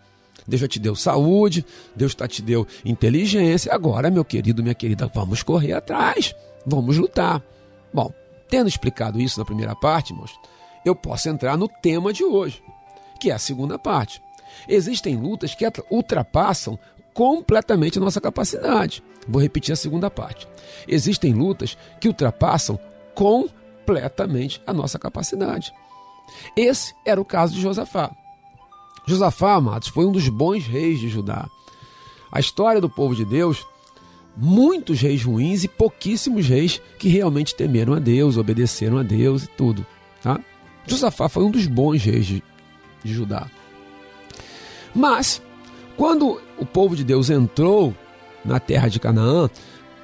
Deus 0.48 0.62
já 0.62 0.68
te 0.68 0.80
deu 0.80 0.96
saúde, 0.96 1.66
Deus 1.96 2.16
já 2.18 2.28
te 2.28 2.42
deu 2.42 2.68
inteligência. 2.84 3.74
Agora, 3.74 4.10
meu 4.10 4.26
querido, 4.26 4.62
minha 4.62 4.76
querida, 4.76 5.10
vamos 5.14 5.44
correr 5.44 5.74
atrás. 5.74 6.36
Vamos 6.66 6.98
lutar. 6.98 7.42
Bom, 7.94 8.12
tendo 8.50 8.68
explicado 8.68 9.22
isso 9.22 9.40
na 9.40 9.46
primeira 9.46 9.76
parte, 9.76 10.12
irmãos, 10.12 10.32
eu 10.86 10.96
posso 10.96 11.30
entrar 11.30 11.58
no 11.58 11.68
tema 11.68 12.12
de 12.12 12.24
hoje, 12.24 12.62
que 13.20 13.30
é 13.30 13.34
a 13.34 13.40
segunda 13.40 13.80
parte. 13.80 14.22
Existem 14.68 15.16
lutas 15.16 15.56
que 15.56 15.66
ultrapassam 15.90 16.78
completamente 17.14 17.98
a 17.98 18.02
nossa 18.02 18.20
capacidade. 18.20 19.04
Vou 19.28 19.42
repetir 19.42 19.74
a 19.74 19.78
segunda 19.78 20.10
parte. 20.10 20.48
Existem 20.88 21.34
lutas 21.34 21.78
que 22.00 22.08
ultrapassam 22.08 22.80
completamente 23.16 24.62
a 24.66 24.74
nossa 24.74 24.98
capacidade. 24.98 25.72
Esse 26.56 26.94
era 27.06 27.22
o 27.22 27.26
caso 27.26 27.54
de 27.54 27.62
Josafá. 27.62 28.12
Josafá, 29.06 29.54
amados, 29.56 29.90
foi 29.90 30.06
um 30.06 30.12
dos 30.12 30.28
bons 30.30 30.66
reis 30.66 31.00
de 31.00 31.10
Judá. 31.10 31.48
A 32.32 32.40
história 32.40 32.82
do 32.82 32.90
povo 32.90 33.16
de 33.16 33.26
Deus 33.26 33.66
muitos 34.36 35.00
reis 35.00 35.24
ruins 35.24 35.64
e 35.64 35.68
pouquíssimos 35.68 36.48
reis 36.48 36.82
que 36.98 37.08
realmente 37.08 37.56
temeram 37.56 37.94
a 37.94 38.00
Deus, 38.00 38.38
obedeceram 38.38 38.98
a 38.98 39.04
Deus 39.04 39.44
e 39.44 39.48
tudo. 39.48 39.86
Tá? 40.22 40.40
Josafá 40.88 41.30
foi 41.30 41.44
um 41.44 41.52
dos 41.52 41.68
bons 41.68 42.04
reis 42.04 42.26
de, 42.26 42.44
de 43.04 43.14
Judá. 43.14 43.48
Mas, 44.94 45.42
quando 45.98 46.42
o 46.58 46.66
povo 46.66 46.96
de 46.96 47.04
Deus 47.04 47.30
entrou 47.30 47.94
na 48.44 48.60
terra 48.60 48.88
de 48.88 49.00
Canaã, 49.00 49.50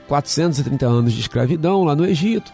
430 0.07 0.85
anos 0.85 1.13
de 1.13 1.21
escravidão 1.21 1.83
lá 1.83 1.95
no 1.95 2.05
Egito, 2.05 2.51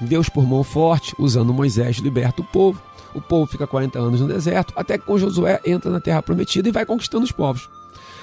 Deus, 0.00 0.28
por 0.28 0.46
mão 0.46 0.62
forte, 0.62 1.14
usando 1.18 1.52
Moisés, 1.52 1.96
liberta 1.96 2.40
o 2.40 2.44
povo. 2.44 2.80
O 3.14 3.20
povo 3.20 3.50
fica 3.50 3.66
40 3.66 3.98
anos 3.98 4.20
no 4.20 4.28
deserto, 4.28 4.72
até 4.76 4.96
que 4.96 5.04
com 5.04 5.18
Josué 5.18 5.60
entra 5.66 5.90
na 5.90 6.00
terra 6.00 6.22
prometida 6.22 6.68
e 6.68 6.72
vai 6.72 6.86
conquistando 6.86 7.24
os 7.24 7.32
povos. 7.32 7.68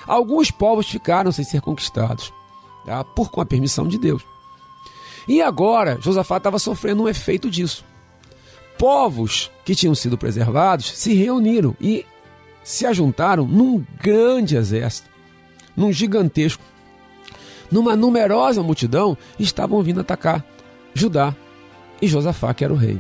Alguns 0.08 0.52
povos 0.52 0.88
ficaram 0.88 1.32
sem 1.32 1.44
ser 1.44 1.62
conquistados 1.62 2.32
tá? 2.86 3.04
por 3.04 3.30
com 3.30 3.42
a 3.42 3.46
permissão 3.46 3.88
de 3.88 3.98
Deus. 3.98 4.24
E 5.28 5.42
agora, 5.42 5.98
Josafá 6.00 6.38
estava 6.38 6.60
sofrendo 6.60 7.04
um 7.04 7.10
efeito 7.10 7.50
disso. 7.50 7.84
povos 8.78 9.50
que 9.66 9.76
tinham 9.76 9.96
sido 9.96 10.18
preservados 10.18 10.92
se 10.92 11.14
reuniram 11.14 11.76
e 11.82 12.06
se 12.66 12.84
ajuntaram 12.84 13.46
num 13.46 13.86
grande 14.02 14.58
exército, 14.58 15.08
num 15.78 15.94
gigantesco, 15.94 16.64
numa 17.72 17.96
numerosa 17.96 18.64
multidão, 18.64 19.16
estavam 19.40 19.84
vindo 19.84 20.02
atacar 20.02 20.44
Judá 20.96 21.36
e 22.02 22.08
Josafá, 22.08 22.54
que 22.56 22.64
era 22.64 22.74
o 22.74 22.78
rei. 22.78 23.00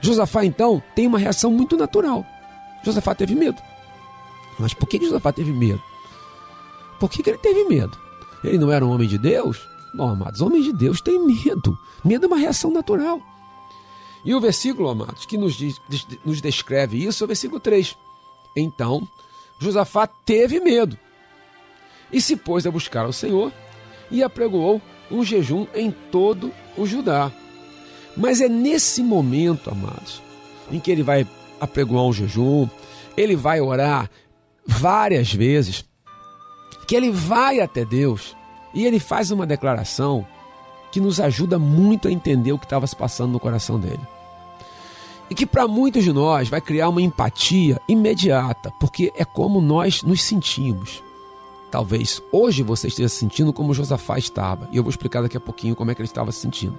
Josafá, 0.00 0.44
então, 0.44 0.82
tem 0.96 1.06
uma 1.06 1.18
reação 1.18 1.50
muito 1.52 1.76
natural. 1.76 2.26
Josafá 2.82 3.14
teve 3.14 3.36
medo. 3.36 3.62
Mas 4.58 4.74
por 4.74 4.88
que 4.88 4.98
Josafá 4.98 5.32
teve 5.32 5.52
medo? 5.52 5.82
Por 6.98 7.08
que, 7.08 7.22
que 7.22 7.30
ele 7.30 7.38
teve 7.38 7.64
medo? 7.64 7.96
Ele 8.42 8.58
não 8.58 8.72
era 8.72 8.84
um 8.84 8.90
homem 8.90 9.06
de 9.06 9.18
Deus? 9.18 9.60
Bom, 9.94 10.08
amados, 10.08 10.40
homens 10.40 10.64
de 10.64 10.72
Deus 10.72 11.00
têm 11.00 11.24
medo. 11.24 11.78
Medo 12.04 12.24
é 12.24 12.26
uma 12.26 12.36
reação 12.36 12.72
natural. 12.72 13.20
E 14.24 14.34
o 14.34 14.40
versículo, 14.40 14.88
amados, 14.88 15.24
que 15.24 15.38
nos, 15.38 15.54
diz, 15.54 15.80
nos 16.24 16.40
descreve 16.40 17.04
isso 17.04 17.22
é 17.22 17.24
o 17.24 17.28
versículo 17.28 17.60
3. 17.60 17.96
Então, 18.58 19.06
Josafá 19.60 20.06
teve 20.06 20.60
medo 20.60 20.98
e 22.12 22.20
se 22.20 22.36
pôs 22.36 22.66
a 22.66 22.70
buscar 22.70 23.04
ao 23.04 23.12
Senhor 23.12 23.52
e 24.10 24.22
apregoou 24.22 24.80
um 25.10 25.24
jejum 25.24 25.66
em 25.74 25.90
todo 25.90 26.52
o 26.76 26.86
Judá. 26.86 27.30
Mas 28.16 28.40
é 28.40 28.48
nesse 28.48 29.02
momento, 29.02 29.70
amados, 29.70 30.22
em 30.70 30.80
que 30.80 30.90
ele 30.90 31.02
vai 31.02 31.26
apregoar 31.60 32.04
um 32.04 32.12
jejum, 32.12 32.68
ele 33.16 33.36
vai 33.36 33.60
orar 33.60 34.10
várias 34.66 35.32
vezes, 35.32 35.84
que 36.86 36.94
ele 36.94 37.10
vai 37.10 37.60
até 37.60 37.84
Deus 37.84 38.36
e 38.74 38.84
ele 38.84 38.98
faz 38.98 39.30
uma 39.30 39.46
declaração 39.46 40.26
que 40.90 41.00
nos 41.00 41.20
ajuda 41.20 41.58
muito 41.58 42.08
a 42.08 42.12
entender 42.12 42.52
o 42.52 42.58
que 42.58 42.66
estava 42.66 42.86
se 42.86 42.96
passando 42.96 43.32
no 43.32 43.40
coração 43.40 43.78
dele. 43.78 44.00
E 45.30 45.34
que 45.34 45.46
para 45.46 45.68
muitos 45.68 46.04
de 46.04 46.12
nós 46.12 46.48
vai 46.48 46.60
criar 46.60 46.88
uma 46.88 47.02
empatia 47.02 47.80
imediata, 47.86 48.72
porque 48.80 49.12
é 49.16 49.24
como 49.24 49.60
nós 49.60 50.02
nos 50.02 50.22
sentimos. 50.22 51.02
Talvez 51.70 52.22
hoje 52.32 52.62
você 52.62 52.88
esteja 52.88 53.08
se 53.08 53.16
sentindo 53.16 53.52
como 53.52 53.74
Josafá 53.74 54.18
estava, 54.18 54.68
e 54.72 54.76
eu 54.76 54.82
vou 54.82 54.90
explicar 54.90 55.22
daqui 55.22 55.36
a 55.36 55.40
pouquinho 55.40 55.76
como 55.76 55.90
é 55.90 55.94
que 55.94 56.00
ele 56.00 56.08
estava 56.08 56.32
se 56.32 56.40
sentindo. 56.40 56.78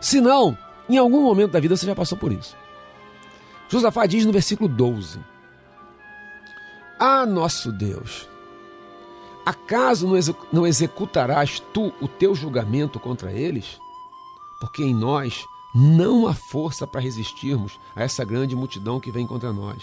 Se 0.00 0.20
não, 0.20 0.56
em 0.88 0.96
algum 0.96 1.22
momento 1.22 1.52
da 1.52 1.60
vida 1.60 1.76
você 1.76 1.84
já 1.84 1.94
passou 1.94 2.16
por 2.16 2.32
isso. 2.32 2.56
Josafá 3.68 4.06
diz 4.06 4.24
no 4.24 4.32
versículo 4.32 4.68
12: 4.68 5.18
Ah, 6.98 7.26
nosso 7.26 7.70
Deus, 7.72 8.26
acaso 9.44 10.08
não 10.50 10.66
executarás 10.66 11.60
tu 11.72 11.92
o 12.00 12.08
teu 12.08 12.34
julgamento 12.34 12.98
contra 12.98 13.32
eles? 13.32 13.78
Porque 14.60 14.82
em 14.82 14.94
nós 14.94 15.44
não 15.74 16.26
há 16.26 16.34
força 16.34 16.86
para 16.86 17.00
resistirmos 17.00 17.80
a 17.96 18.02
essa 18.02 18.24
grande 18.24 18.54
multidão 18.54 19.00
que 19.00 19.10
vem 19.10 19.26
contra 19.26 19.52
nós. 19.52 19.82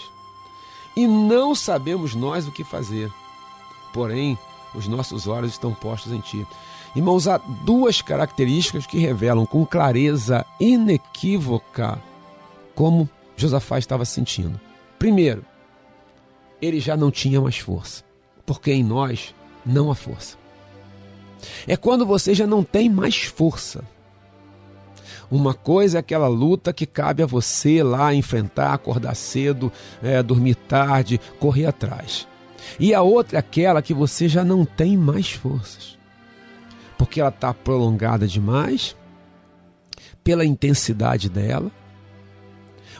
E 0.96 1.06
não 1.06 1.54
sabemos 1.54 2.14
nós 2.14 2.46
o 2.46 2.52
que 2.52 2.64
fazer. 2.64 3.12
Porém, 3.92 4.38
os 4.74 4.88
nossos 4.88 5.26
olhos 5.26 5.52
estão 5.52 5.74
postos 5.74 6.12
em 6.12 6.20
ti. 6.20 6.46
Irmãos, 6.96 7.28
há 7.28 7.38
duas 7.38 8.00
características 8.00 8.86
que 8.86 8.98
revelam 8.98 9.44
com 9.46 9.64
clareza 9.66 10.44
inequívoca 10.58 12.00
como 12.74 13.08
Josafá 13.36 13.78
estava 13.78 14.04
sentindo. 14.04 14.60
Primeiro, 14.98 15.44
ele 16.60 16.80
já 16.80 16.96
não 16.96 17.10
tinha 17.10 17.40
mais 17.40 17.58
força, 17.58 18.04
porque 18.46 18.72
em 18.72 18.84
nós 18.84 19.34
não 19.64 19.90
há 19.90 19.94
força. 19.94 20.36
É 21.66 21.76
quando 21.76 22.06
você 22.06 22.34
já 22.34 22.46
não 22.46 22.62
tem 22.62 22.88
mais 22.88 23.22
força. 23.24 23.84
Uma 25.30 25.54
coisa 25.54 25.98
é 25.98 26.00
aquela 26.00 26.28
luta 26.28 26.72
que 26.72 26.86
cabe 26.86 27.22
a 27.22 27.26
você 27.26 27.82
lá 27.82 28.14
enfrentar, 28.14 28.72
acordar 28.74 29.14
cedo, 29.14 29.72
é, 30.02 30.22
dormir 30.22 30.54
tarde, 30.54 31.20
correr 31.38 31.66
atrás. 31.66 32.26
E 32.78 32.94
a 32.94 33.02
outra 33.02 33.38
é 33.38 33.40
aquela 33.40 33.82
que 33.82 33.94
você 33.94 34.28
já 34.28 34.44
não 34.44 34.64
tem 34.64 34.96
mais 34.96 35.30
forças 35.30 36.02
porque 37.02 37.20
ela 37.20 37.30
está 37.30 37.52
prolongada 37.52 38.28
demais, 38.28 38.96
pela 40.22 40.44
intensidade 40.44 41.28
dela, 41.28 41.68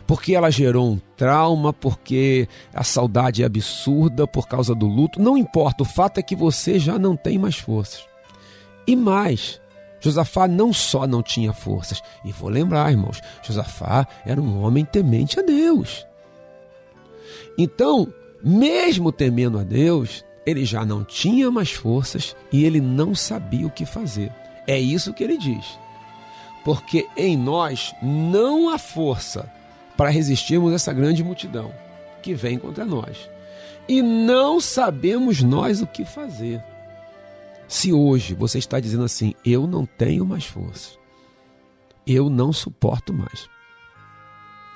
porque 0.08 0.34
ela 0.34 0.50
gerou 0.50 0.90
um 0.90 1.00
trauma, 1.16 1.72
porque 1.72 2.48
a 2.74 2.82
saudade 2.82 3.44
é 3.44 3.46
absurda 3.46 4.26
por 4.26 4.48
causa 4.48 4.74
do 4.74 4.88
luto. 4.88 5.22
Não 5.22 5.38
importa, 5.38 5.84
o 5.84 5.86
fato 5.86 6.18
é 6.18 6.22
que 6.22 6.34
você 6.34 6.80
já 6.80 6.98
não 6.98 7.14
tem 7.14 7.38
mais 7.38 7.56
forças. 7.58 8.04
E 8.88 8.96
mais, 8.96 9.60
Josafá 10.02 10.48
não 10.48 10.72
só 10.72 11.06
não 11.06 11.22
tinha 11.22 11.52
forças, 11.52 12.02
e 12.24 12.32
vou 12.32 12.50
lembrar, 12.50 12.90
irmãos, 12.90 13.20
Josafá 13.42 14.06
era 14.26 14.40
um 14.40 14.60
homem 14.62 14.84
temente 14.84 15.38
a 15.38 15.42
Deus. 15.42 16.04
Então, 17.56 18.12
mesmo 18.42 19.12
temendo 19.12 19.58
a 19.58 19.62
Deus, 19.62 20.24
ele 20.44 20.64
já 20.64 20.84
não 20.84 21.04
tinha 21.04 21.50
mais 21.50 21.70
forças 21.70 22.34
e 22.50 22.64
ele 22.64 22.80
não 22.80 23.14
sabia 23.14 23.66
o 23.66 23.70
que 23.70 23.86
fazer. 23.86 24.32
É 24.66 24.78
isso 24.78 25.14
que 25.14 25.22
ele 25.22 25.38
diz. 25.38 25.78
Porque 26.64 27.06
em 27.16 27.36
nós 27.36 27.94
não 28.02 28.70
há 28.70 28.78
força 28.78 29.50
para 29.96 30.10
resistirmos 30.10 30.72
essa 30.72 30.92
grande 30.92 31.22
multidão 31.22 31.72
que 32.20 32.34
vem 32.34 32.58
contra 32.58 32.84
nós. 32.84 33.30
E 33.88 34.00
não 34.00 34.60
sabemos 34.60 35.42
nós 35.42 35.80
o 35.80 35.86
que 35.86 36.04
fazer. 36.04 36.62
Se 37.72 37.90
hoje 37.90 38.34
você 38.34 38.58
está 38.58 38.78
dizendo 38.78 39.02
assim, 39.02 39.32
eu 39.42 39.66
não 39.66 39.86
tenho 39.86 40.26
mais 40.26 40.44
força, 40.44 40.90
eu 42.06 42.28
não 42.28 42.52
suporto 42.52 43.14
mais, 43.14 43.48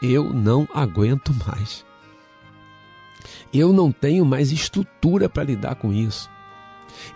eu 0.01 0.33
não 0.33 0.67
aguento 0.73 1.31
mais, 1.47 1.85
eu 3.53 3.71
não 3.71 3.93
tenho 3.93 4.25
mais 4.25 4.51
estrutura 4.51 5.29
para 5.29 5.45
lidar 5.45 5.75
com 5.75 5.93
isso. 5.93 6.31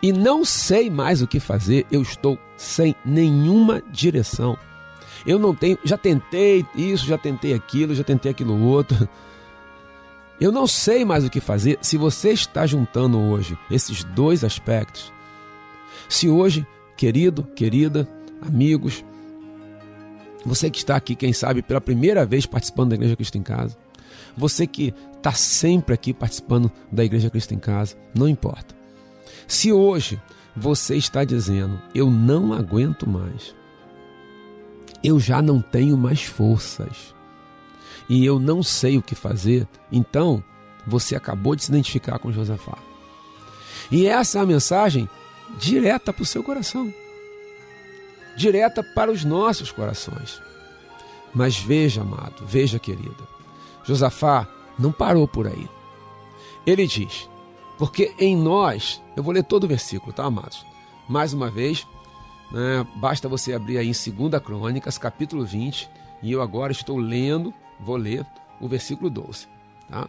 E 0.02 0.12
não 0.12 0.44
sei 0.44 0.90
mais 0.90 1.22
o 1.22 1.26
que 1.26 1.40
fazer, 1.40 1.86
eu 1.90 2.02
estou 2.02 2.38
sem 2.58 2.94
nenhuma 3.02 3.82
direção. 3.90 4.58
Eu 5.24 5.38
não 5.38 5.54
tenho, 5.54 5.78
já 5.82 5.96
tentei 5.96 6.62
isso, 6.74 7.06
já 7.06 7.16
tentei 7.16 7.54
aquilo, 7.54 7.94
já 7.94 8.04
tentei 8.04 8.30
aquilo 8.30 8.62
outro. 8.64 9.08
Eu 10.38 10.52
não 10.52 10.66
sei 10.66 11.06
mais 11.06 11.24
o 11.24 11.30
que 11.30 11.40
fazer. 11.40 11.78
Se 11.80 11.96
você 11.96 12.32
está 12.32 12.66
juntando 12.66 13.18
hoje 13.18 13.58
esses 13.70 14.04
dois 14.04 14.44
aspectos, 14.44 15.10
se 16.10 16.28
hoje, 16.28 16.66
querido, 16.96 17.44
querida, 17.54 18.06
amigos, 18.42 19.04
você 20.44 20.68
que 20.68 20.78
está 20.78 20.96
aqui, 20.96 21.14
quem 21.14 21.32
sabe, 21.32 21.62
pela 21.62 21.80
primeira 21.80 22.26
vez 22.26 22.44
participando 22.44 22.90
da 22.90 22.96
Igreja 22.96 23.14
Cristo 23.14 23.38
em 23.38 23.44
Casa, 23.44 23.78
você 24.36 24.66
que 24.66 24.92
está 25.16 25.30
sempre 25.32 25.94
aqui 25.94 26.12
participando 26.12 26.70
da 26.90 27.04
Igreja 27.04 27.30
Cristo 27.30 27.54
em 27.54 27.60
Casa, 27.60 27.96
não 28.12 28.28
importa. 28.28 28.74
Se 29.46 29.72
hoje 29.72 30.20
você 30.56 30.96
está 30.96 31.22
dizendo, 31.22 31.80
eu 31.94 32.10
não 32.10 32.52
aguento 32.52 33.08
mais, 33.08 33.54
eu 35.04 35.20
já 35.20 35.40
não 35.40 35.62
tenho 35.62 35.96
mais 35.96 36.24
forças 36.24 37.14
e 38.08 38.26
eu 38.26 38.40
não 38.40 38.64
sei 38.64 38.98
o 38.98 39.02
que 39.02 39.14
fazer, 39.14 39.64
então 39.92 40.42
você 40.84 41.14
acabou 41.14 41.54
de 41.54 41.62
se 41.62 41.70
identificar 41.70 42.18
com 42.18 42.32
Josafá. 42.32 42.76
E 43.92 44.06
essa 44.06 44.40
é 44.40 44.42
a 44.42 44.46
mensagem 44.46 45.08
direta 45.58 46.12
para 46.12 46.22
o 46.22 46.26
seu 46.26 46.42
coração, 46.42 46.92
direta 48.36 48.82
para 48.82 49.10
os 49.10 49.24
nossos 49.24 49.70
corações. 49.70 50.40
Mas 51.34 51.58
veja, 51.58 52.02
amado, 52.02 52.44
veja, 52.46 52.78
querida, 52.78 53.28
Josafá 53.84 54.48
não 54.78 54.90
parou 54.90 55.28
por 55.28 55.46
aí. 55.46 55.68
Ele 56.66 56.86
diz: 56.86 57.28
Porque 57.78 58.14
em 58.18 58.36
nós, 58.36 59.00
eu 59.16 59.22
vou 59.22 59.32
ler 59.32 59.44
todo 59.44 59.64
o 59.64 59.68
versículo, 59.68 60.12
tá, 60.12 60.24
amados? 60.24 60.64
Mais 61.08 61.32
uma 61.32 61.50
vez, 61.50 61.86
né, 62.50 62.86
basta 62.96 63.28
você 63.28 63.52
abrir 63.52 63.78
aí 63.78 63.88
em 63.88 64.28
2 64.28 64.42
Crônicas, 64.42 64.98
capítulo 64.98 65.44
20, 65.44 65.88
e 66.22 66.32
eu 66.32 66.42
agora 66.42 66.72
estou 66.72 66.98
lendo, 66.98 67.54
vou 67.78 67.96
ler 67.96 68.26
o 68.60 68.68
versículo 68.68 69.08
12. 69.08 69.48
Tá? 69.88 70.08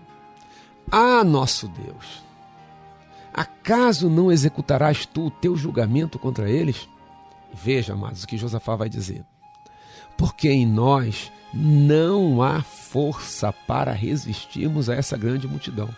Ah, 0.91 1.23
nosso 1.23 1.67
Deus, 1.67 2.23
acaso 3.33 4.09
não 4.09 4.31
executarás 4.31 5.05
tu 5.05 5.27
o 5.27 5.31
teu 5.31 5.55
julgamento 5.55 6.19
contra 6.19 6.49
eles? 6.49 6.87
Veja, 7.53 7.93
amados, 7.93 8.23
o 8.23 8.27
que 8.27 8.37
Josafá 8.37 8.75
vai 8.75 8.89
dizer. 8.89 9.23
Porque 10.17 10.49
em 10.49 10.65
nós 10.65 11.31
não 11.53 12.41
há 12.41 12.61
força 12.61 13.51
para 13.51 13.91
resistirmos 13.91 14.89
a 14.89 14.95
essa 14.95 15.17
grande 15.17 15.47
multidão. 15.47 15.89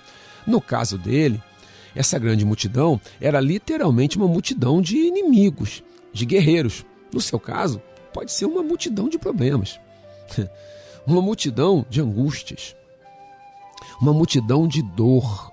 No 0.45 0.59
caso 0.59 0.97
dele, 0.97 1.41
essa 1.95 2.17
grande 2.17 2.45
multidão 2.45 2.99
era 3.21 3.39
literalmente 3.39 4.17
uma 4.17 4.27
multidão 4.27 4.81
de 4.81 4.97
inimigos, 4.97 5.83
de 6.11 6.25
guerreiros. 6.25 6.85
No 7.11 7.21
seu 7.21 7.39
caso, 7.39 7.81
pode 8.13 8.31
ser 8.31 8.45
uma 8.45 8.63
multidão 8.63 9.07
de 9.07 9.19
problemas, 9.19 9.79
uma 11.05 11.21
multidão 11.21 11.85
de 11.89 12.01
angústias, 12.01 12.75
uma 14.01 14.13
multidão 14.13 14.67
de 14.67 14.81
dor, 14.81 15.52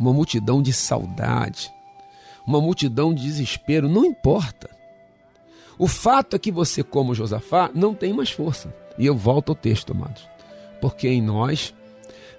uma 0.00 0.14
multidão 0.14 0.62
de 0.62 0.72
saudade, 0.72 1.70
uma 2.46 2.58
multidão 2.58 3.12
de 3.12 3.22
desespero, 3.22 3.86
não 3.86 4.02
importa. 4.02 4.70
O 5.78 5.86
fato 5.86 6.34
é 6.34 6.38
que 6.38 6.50
você, 6.50 6.82
como 6.82 7.14
Josafá, 7.14 7.70
não 7.74 7.94
tem 7.94 8.14
mais 8.14 8.30
força. 8.30 8.74
E 8.98 9.04
eu 9.04 9.14
volto 9.14 9.50
ao 9.50 9.54
texto, 9.54 9.92
amados. 9.92 10.26
Porque 10.80 11.06
em 11.06 11.20
nós 11.20 11.74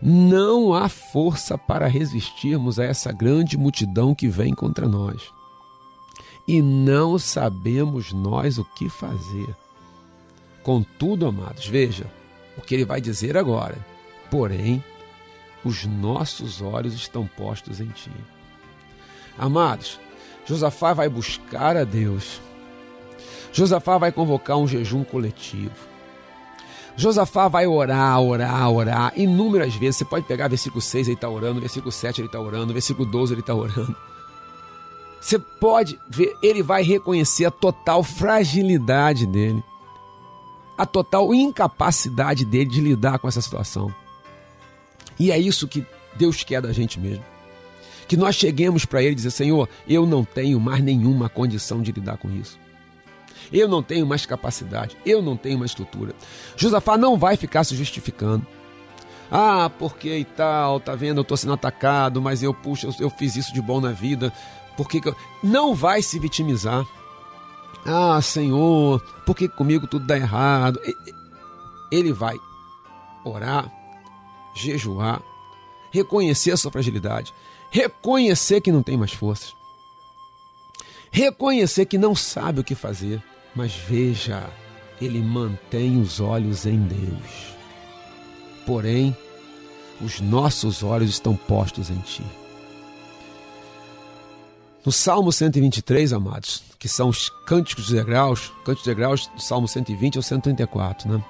não 0.02 0.74
há 0.74 0.90
força 0.90 1.56
para 1.56 1.88
resistirmos 1.88 2.80
a 2.80 2.84
essa 2.84 3.12
grande 3.12 3.58
multidão 3.58 4.16
que 4.16 4.28
vem 4.28 4.56
contra 4.56 4.88
nós. 4.88 5.22
E 6.48 6.62
não 6.62 7.20
sabemos 7.20 8.12
nós 8.12 8.58
o 8.58 8.66
que 8.66 8.90
fazer. 8.90 9.56
Contudo, 10.64 11.28
amados, 11.28 11.68
veja 11.68 12.06
o 12.58 12.62
que 12.62 12.74
ele 12.74 12.86
vai 12.86 13.00
dizer 13.00 13.38
agora. 13.38 13.78
Porém, 14.32 14.84
os 15.64 15.86
nossos 15.86 16.62
olhos 16.62 16.94
estão 16.94 17.26
postos 17.26 17.80
em 17.80 17.88
ti. 17.88 18.12
Amados, 19.38 20.00
Josafá 20.46 20.94
vai 20.94 21.08
buscar 21.08 21.78
a 21.78 21.84
Deus. 21.84 22.42
Josafá 23.54 23.98
vai 23.98 24.12
convocar 24.12 24.58
um 24.58 24.68
jejum 24.68 25.04
coletivo. 25.04 25.92
Josafá 26.96 27.48
vai 27.48 27.66
orar, 27.66 28.20
orar, 28.22 28.70
orar 28.70 29.14
inúmeras 29.16 29.76
vezes. 29.76 29.98
Você 29.98 30.06
pode 30.06 30.26
pegar 30.26 30.48
versículo 30.48 30.82
6, 30.82 31.08
ele 31.08 31.16
está 31.16 31.30
orando, 31.30 31.60
versículo 31.60 31.92
7, 31.92 32.22
ele 32.22 32.28
está 32.28 32.40
orando, 32.40 32.74
versículo 32.74 33.10
12, 33.10 33.34
ele 33.34 33.42
está 33.42 33.54
orando. 33.54 33.96
Você 35.20 35.38
pode 35.38 36.00
ver, 36.10 36.36
ele 36.42 36.64
vai 36.64 36.82
reconhecer 36.82 37.46
a 37.46 37.52
total 37.52 38.04
fragilidade 38.04 39.28
dele, 39.28 39.64
a 40.78 40.86
total 40.86 41.34
incapacidade 41.34 42.44
dele 42.44 42.66
de 42.66 42.82
lidar 42.82 43.20
com 43.20 43.28
essa 43.28 43.42
situação. 43.42 43.94
E 45.22 45.32
é 45.32 45.38
isso 45.38 45.68
que 45.68 45.86
Deus 46.16 46.44
quer 46.44 46.64
da 46.64 46.74
gente 46.74 47.00
mesmo. 47.00 47.24
Que 48.08 48.18
nós 48.18 48.36
cheguemos 48.36 48.86
para 48.86 49.04
Ele 49.04 49.12
e 49.12 49.16
dizer: 49.16 49.30
Senhor, 49.30 49.70
eu 49.88 50.04
não 50.08 50.26
tenho 50.26 50.60
mais 50.60 50.84
nenhuma 50.84 51.30
condição 51.30 51.80
de 51.80 51.92
lidar 51.92 52.18
com 52.18 52.28
isso. 52.32 52.58
Eu 53.54 53.68
não 53.68 53.84
tenho 53.84 54.04
mais 54.08 54.26
capacidade, 54.26 54.98
eu 55.06 55.22
não 55.22 55.38
tenho 55.38 55.60
mais 55.60 55.70
estrutura. 55.70 56.16
Josafá 56.58 56.98
não 56.98 57.20
vai 57.20 57.38
ficar 57.38 57.64
se 57.64 57.76
justificando. 57.76 58.48
Ah, 59.30 59.70
porque 59.78 60.18
e 60.18 60.26
tal, 60.26 60.80
tá 60.80 60.96
vendo, 60.96 61.20
eu 61.20 61.22
estou 61.22 61.38
sendo 61.38 61.54
atacado, 61.54 62.20
mas 62.20 62.42
eu, 62.42 62.52
puxa, 62.52 62.88
eu, 62.88 62.94
eu, 63.02 63.10
fiz 63.12 63.36
isso 63.36 63.54
de 63.54 63.62
bom 63.62 63.80
na 63.80 63.92
vida. 63.92 64.34
Por 64.76 64.90
que, 64.90 65.00
que 65.00 65.08
eu... 65.08 65.16
Não 65.44 65.76
vai 65.76 66.02
se 66.02 66.18
vitimizar. 66.18 66.84
Ah, 67.86 68.20
Senhor, 68.24 69.00
por 69.24 69.36
que 69.36 69.48
comigo 69.48 69.86
tudo 69.86 70.08
dá 70.08 70.18
errado? 70.18 70.82
Ele 71.92 72.12
vai 72.12 72.36
orar, 73.24 73.72
jejuar, 74.54 75.22
reconhecer 75.92 76.52
a 76.52 76.58
sua 76.58 76.72
fragilidade, 76.72 77.34
reconhecer 77.70 78.62
que 78.62 78.72
não 78.72 78.84
tem 78.84 78.98
mais 78.98 79.14
forças, 79.14 79.56
reconhecer 81.12 81.86
que 81.86 81.98
não 81.98 82.16
sabe 82.16 82.62
o 82.62 82.64
que 82.64 82.76
fazer, 82.76 83.22
mas 83.56 83.74
veja, 83.74 84.50
ele 85.02 85.22
mantém 85.22 86.00
os 86.00 86.20
olhos 86.20 86.66
em 86.66 86.80
Deus. 86.80 87.56
Porém, 88.66 89.16
os 90.00 90.20
nossos 90.20 90.84
olhos 90.84 91.10
estão 91.10 91.36
postos 91.36 91.90
em 91.90 92.00
Ti. 92.00 92.24
No 94.84 94.92
Salmo 94.92 95.32
123, 95.32 96.12
amados, 96.12 96.64
que 96.80 96.88
são 96.88 97.10
os 97.10 97.30
cânticos 97.46 97.86
de 97.86 97.94
degraus, 97.94 98.52
cânticos 98.66 98.84
de 98.84 98.90
degraus 98.90 99.28
do 99.28 99.42
Salmo 99.42 99.68
120 99.68 100.18
ao 100.18 100.24
134, 100.24 101.12
né? 101.12 101.24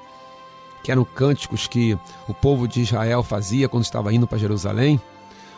Que 0.84 0.91
eram 0.91 1.06
cânticos 1.06 1.67
que 1.67 1.98
o 2.28 2.34
povo 2.34 2.67
de 2.67 2.82
Israel 2.82 3.24
fazia 3.24 3.70
quando 3.70 3.84
estava 3.84 4.13
indo 4.13 4.28
para 4.28 4.38
Jerusalém, 4.38 5.00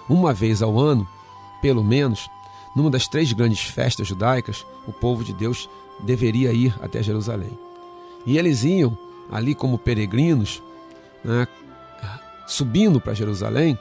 uma 0.10 0.34
vez 0.34 0.62
ao 0.62 0.80
ano, 0.80 1.08
pelo 1.62 1.84
menos, 1.84 2.30
numa 2.76 2.90
das 2.90 3.08
três 3.08 3.32
grandes 3.32 3.62
festas 3.62 4.08
judaicas, 4.08 4.66
o 4.88 4.92
povo 4.92 5.24
de 5.24 5.34
Deus 5.34 5.70
deveria 6.00 6.52
ir 6.52 6.76
até 6.82 7.02
Jerusalém. 7.02 7.58
E 8.26 8.38
eles 8.38 8.64
iam 8.64 8.98
ali 9.32 9.56
como 9.56 9.78
peregrinos, 9.78 10.62
né, 11.24 11.48
subindo 12.48 13.00
para 13.00 13.14
Jerusalém 13.14 13.78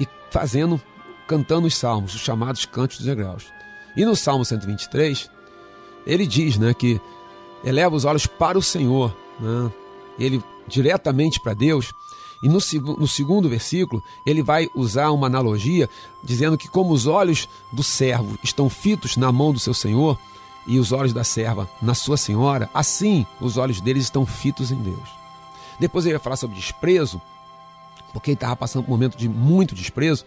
e 0.00 0.06
fazendo, 0.30 0.80
cantando 1.26 1.66
os 1.66 1.76
salmos, 1.76 2.14
os 2.14 2.20
chamados 2.20 2.64
cantos 2.64 2.98
dos 2.98 3.06
degraus. 3.06 3.46
E 3.96 4.04
no 4.04 4.16
Salmo 4.16 4.44
123, 4.44 5.30
ele 6.06 6.26
diz 6.26 6.58
né, 6.58 6.72
que 6.72 7.00
eleva 7.64 7.94
os 7.94 8.04
olhos 8.04 8.26
para 8.26 8.56
o 8.56 8.62
Senhor, 8.62 9.14
né, 9.38 9.70
ele 10.18 10.42
diretamente 10.68 11.40
para 11.40 11.54
Deus. 11.54 11.92
E 12.42 12.48
no, 12.48 12.58
no 12.98 13.08
segundo 13.08 13.48
versículo, 13.48 14.02
ele 14.24 14.42
vai 14.42 14.68
usar 14.74 15.10
uma 15.10 15.26
analogia, 15.26 15.88
dizendo 16.22 16.56
que, 16.56 16.68
como 16.68 16.92
os 16.92 17.06
olhos 17.06 17.48
do 17.72 17.82
servo 17.82 18.38
estão 18.44 18.70
fitos 18.70 19.16
na 19.16 19.32
mão 19.32 19.52
do 19.52 19.58
seu 19.58 19.74
Senhor, 19.74 20.16
e 20.68 20.78
os 20.78 20.92
olhos 20.92 21.14
da 21.14 21.24
serva 21.24 21.68
na 21.80 21.94
sua 21.94 22.18
senhora, 22.18 22.68
assim 22.74 23.26
os 23.40 23.56
olhos 23.56 23.80
deles 23.80 24.04
estão 24.04 24.26
fitos 24.26 24.70
em 24.70 24.76
Deus. 24.76 25.08
Depois 25.80 26.04
ele 26.04 26.14
vai 26.14 26.22
falar 26.22 26.36
sobre 26.36 26.56
desprezo, 26.56 27.20
porque 28.12 28.30
ele 28.30 28.36
estava 28.36 28.54
passando 28.54 28.84
por 28.84 28.90
um 28.90 28.94
momento 28.94 29.16
de 29.16 29.28
muito 29.28 29.74
desprezo. 29.74 30.26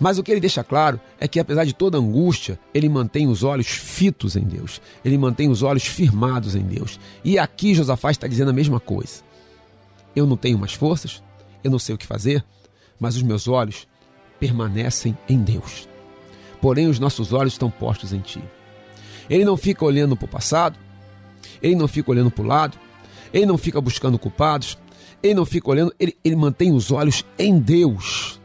Mas 0.00 0.18
o 0.18 0.22
que 0.22 0.32
ele 0.32 0.40
deixa 0.40 0.64
claro 0.64 0.98
é 1.20 1.28
que, 1.28 1.38
apesar 1.38 1.64
de 1.64 1.72
toda 1.72 1.96
angústia, 1.96 2.58
ele 2.74 2.88
mantém 2.88 3.28
os 3.28 3.44
olhos 3.44 3.68
fitos 3.68 4.34
em 4.34 4.42
Deus. 4.42 4.80
Ele 5.04 5.16
mantém 5.16 5.48
os 5.48 5.62
olhos 5.62 5.84
firmados 5.84 6.56
em 6.56 6.62
Deus. 6.62 6.98
E 7.22 7.38
aqui 7.38 7.72
Josafá 7.72 8.10
está 8.10 8.26
dizendo 8.26 8.50
a 8.50 8.54
mesma 8.54 8.80
coisa. 8.80 9.22
Eu 10.14 10.26
não 10.26 10.36
tenho 10.36 10.58
mais 10.58 10.74
forças, 10.74 11.22
eu 11.64 11.70
não 11.70 11.78
sei 11.78 11.94
o 11.94 11.98
que 11.98 12.06
fazer, 12.06 12.44
mas 12.98 13.16
os 13.16 13.22
meus 13.22 13.48
olhos 13.48 13.86
permanecem 14.38 15.16
em 15.28 15.38
Deus. 15.38 15.88
Porém, 16.60 16.86
os 16.86 16.98
nossos 16.98 17.32
olhos 17.32 17.54
estão 17.54 17.70
postos 17.70 18.12
em 18.12 18.20
Ti. 18.20 18.42
Ele 19.28 19.44
não 19.44 19.56
fica 19.56 19.84
olhando 19.84 20.16
para 20.16 20.26
o 20.26 20.28
passado, 20.28 20.78
ele 21.62 21.74
não 21.74 21.88
fica 21.88 22.10
olhando 22.10 22.30
para 22.30 22.42
o 22.42 22.46
lado, 22.46 22.78
ele 23.32 23.46
não 23.46 23.56
fica 23.56 23.80
buscando 23.80 24.18
culpados, 24.18 24.78
ele 25.22 25.34
não 25.34 25.46
fica 25.46 25.70
olhando, 25.70 25.94
ele, 25.98 26.16
ele 26.24 26.36
mantém 26.36 26.72
os 26.72 26.90
olhos 26.90 27.24
em 27.38 27.58
Deus. 27.58 28.40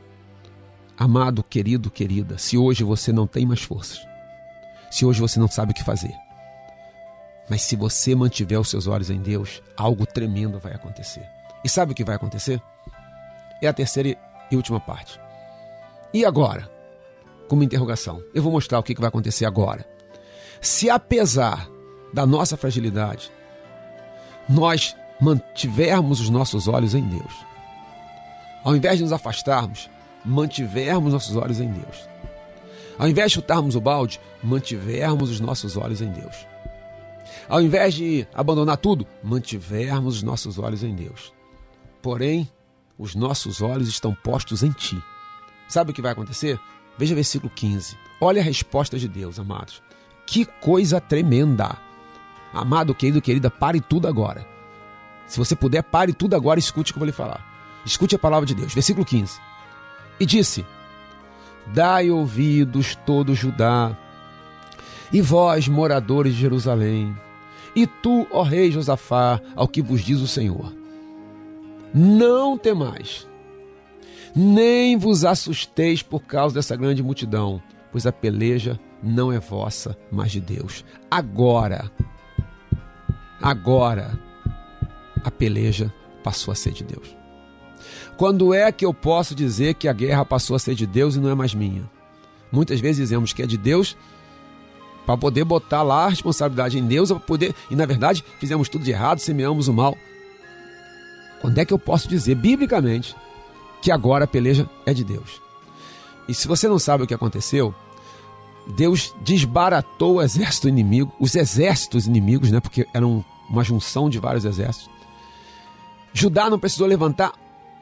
Amado, 0.98 1.44
querido, 1.44 1.92
querida, 1.92 2.38
se 2.38 2.58
hoje 2.58 2.84
você 2.84 3.12
não 3.12 3.28
tem 3.28 3.46
mais 3.46 3.62
forças, 3.62 4.00
se 4.90 5.06
hoje 5.06 5.20
você 5.20 5.40
não 5.40 5.48
sabe 5.48 5.72
o 5.72 5.76
que 5.76 5.84
fazer, 5.84 6.14
mas 7.50 7.62
se 7.62 7.76
você 7.76 8.16
mantiver 8.16 8.60
os 8.60 8.70
seus 8.70 8.88
olhos 8.88 9.10
em 9.10 9.22
Deus, 9.22 9.62
algo 9.76 10.06
tremendo 10.06 10.60
vai 10.60 10.74
acontecer. 10.74 11.37
E 11.68 11.70
sabe 11.70 11.92
o 11.92 11.96
que 11.96 12.06
vai 12.06 12.16
acontecer? 12.16 12.62
É 13.62 13.68
a 13.68 13.74
terceira 13.74 14.18
e 14.50 14.56
última 14.56 14.80
parte. 14.80 15.20
E 16.14 16.24
agora? 16.24 16.72
Como 17.50 17.62
interrogação. 17.62 18.24
Eu 18.34 18.42
vou 18.42 18.54
mostrar 18.54 18.80
o 18.80 18.84
que 18.84 18.96
vai 18.96 19.10
acontecer 19.10 19.44
agora. 19.44 19.86
Se 20.62 20.90
apesar 20.90 21.70
da 22.14 22.26
nossa 22.26 22.56
fragilidade, 22.56 23.30
nós 24.48 24.96
mantivermos 25.20 26.22
os 26.22 26.30
nossos 26.30 26.70
olhos 26.70 26.96
em 26.96 27.04
Deus, 27.04 27.34
ao 28.64 28.74
invés 28.74 28.96
de 28.96 29.04
nos 29.04 29.12
afastarmos, 29.12 29.90
mantivermos 30.24 31.12
nossos 31.12 31.36
olhos 31.36 31.60
em 31.60 31.70
Deus. 31.70 32.08
Ao 32.98 33.10
invés 33.10 33.32
de 33.32 33.36
chutarmos 33.36 33.76
o 33.76 33.82
balde, 33.82 34.22
mantivermos 34.42 35.30
os 35.30 35.42
nossos 35.42 35.76
olhos 35.76 36.00
em 36.00 36.14
Deus. 36.14 36.48
Ao 37.50 37.62
invés 37.62 37.94
de 37.94 38.26
abandonar 38.34 38.78
tudo, 38.78 39.06
mantivermos 39.22 40.16
os 40.16 40.24
nossos 40.24 40.58
olhos 40.58 40.82
em 40.82 40.96
Deus. 40.96 41.36
Porém, 42.08 42.50
os 42.98 43.16
nossos 43.16 43.62
olhos 43.62 43.90
estão 43.90 44.16
postos 44.16 44.64
em 44.64 44.72
Ti. 44.72 44.98
Sabe 45.68 45.92
o 45.92 45.94
que 45.94 46.02
vai 46.02 46.14
acontecer? 46.14 46.58
Veja 46.98 47.14
versículo 47.14 47.52
15. 47.54 47.98
Olha 48.22 48.42
a 48.42 48.46
resposta 48.46 48.98
de 48.98 49.10
Deus, 49.10 49.38
amados. 49.38 49.84
Que 50.26 50.46
coisa 50.46 51.02
tremenda! 51.02 51.78
Amado, 52.54 52.96
querido, 52.96 53.22
querida, 53.22 53.52
pare 53.52 53.82
tudo 53.82 54.08
agora. 54.08 54.48
Se 55.28 55.38
você 55.38 55.54
puder, 55.54 55.84
pare 55.84 56.14
tudo 56.14 56.34
agora 56.34 56.58
e 56.58 56.64
escute 56.64 56.92
o 56.92 56.94
que 56.94 56.98
eu 56.98 57.02
vou 57.02 57.08
lhe 57.08 57.12
falar. 57.12 57.46
Escute 57.86 58.16
a 58.16 58.20
palavra 58.20 58.46
de 58.46 58.56
Deus. 58.56 58.74
Versículo 58.74 59.06
15. 59.06 59.42
E 60.18 60.26
disse: 60.26 60.66
Dai 61.74 62.10
ouvidos 62.10 62.96
todo 63.06 63.36
Judá, 63.36 63.98
e 65.12 65.20
vós, 65.20 65.68
moradores 65.68 66.34
de 66.34 66.40
Jerusalém, 66.40 67.14
e 67.76 67.86
tu, 67.86 68.26
ó 68.32 68.44
rei 68.44 68.72
Josafá, 68.72 69.42
ao 69.58 69.68
que 69.68 69.82
vos 69.82 70.02
diz 70.02 70.22
o 70.22 70.28
Senhor. 70.28 70.87
Não 71.94 72.58
temais, 72.58 73.28
nem 74.36 74.98
vos 74.98 75.26
assusteis 75.26 76.04
por 76.04 76.22
causa 76.22 76.56
dessa 76.56 76.76
grande 76.76 77.02
multidão, 77.02 77.62
pois 77.92 78.06
a 78.06 78.12
peleja 78.12 78.80
não 79.02 79.32
é 79.32 79.40
vossa, 79.40 79.98
mas 80.12 80.32
de 80.32 80.40
Deus. 80.40 80.84
Agora, 81.10 81.92
agora, 83.42 84.20
a 85.24 85.32
peleja 85.32 85.94
passou 86.24 86.52
a 86.52 86.56
ser 86.56 86.74
de 86.74 86.84
Deus. 86.84 87.16
Quando 88.18 88.54
é 88.54 88.72
que 88.72 88.86
eu 88.86 88.94
posso 88.94 89.36
dizer 89.36 89.76
que 89.76 89.88
a 89.88 89.94
guerra 89.94 90.26
passou 90.26 90.56
a 90.56 90.60
ser 90.60 90.76
de 90.76 90.86
Deus 90.86 91.16
e 91.16 91.20
não 91.20 91.30
é 91.30 91.36
mais 91.36 91.54
minha? 91.54 91.90
Muitas 92.52 92.80
vezes 92.80 92.98
dizemos 92.98 93.34
que 93.34 93.44
é 93.44 93.48
de 93.48 93.58
Deus 93.58 93.96
para 95.06 95.18
poder 95.18 95.46
botar 95.46 95.84
lá 95.84 96.06
a 96.06 96.10
responsabilidade 96.10 96.78
em 96.78 96.86
Deus, 96.86 97.10
para 97.12 97.20
poder, 97.20 97.56
e 97.72 97.76
na 97.76 97.86
verdade 97.86 98.24
fizemos 98.40 98.68
tudo 98.68 98.84
de 98.84 98.92
errado, 98.92 99.20
semeamos 99.20 99.68
o 99.68 99.74
mal. 99.74 99.98
Quando 101.42 101.58
é 101.58 101.66
que 101.66 101.74
eu 101.74 101.80
posso 101.80 102.08
dizer 102.08 102.36
biblicamente 102.36 103.16
que 103.82 103.92
agora 103.92 104.26
a 104.26 104.28
peleja 104.28 104.70
é 104.86 104.94
de 104.94 105.04
Deus? 105.04 105.42
E 106.28 106.34
se 106.34 106.48
você 106.48 106.68
não 106.68 106.80
sabe 106.80 107.04
o 107.04 107.08
que 107.08 107.14
aconteceu, 107.14 107.74
Deus 108.76 109.16
desbaratou 109.22 110.16
o 110.16 110.22
exército 110.22 110.68
inimigo, 110.68 111.14
os 111.20 111.36
exércitos 111.36 112.06
inimigos, 112.06 112.52
né, 112.52 112.60
porque 112.60 112.86
eram 112.94 113.24
uma 113.50 113.64
junção 113.64 114.10
de 114.10 114.20
vários 114.20 114.44
exércitos. 114.44 114.90
Judá 116.14 116.50
não 116.50 116.60
precisou 116.60 116.88
levantar 116.88 117.34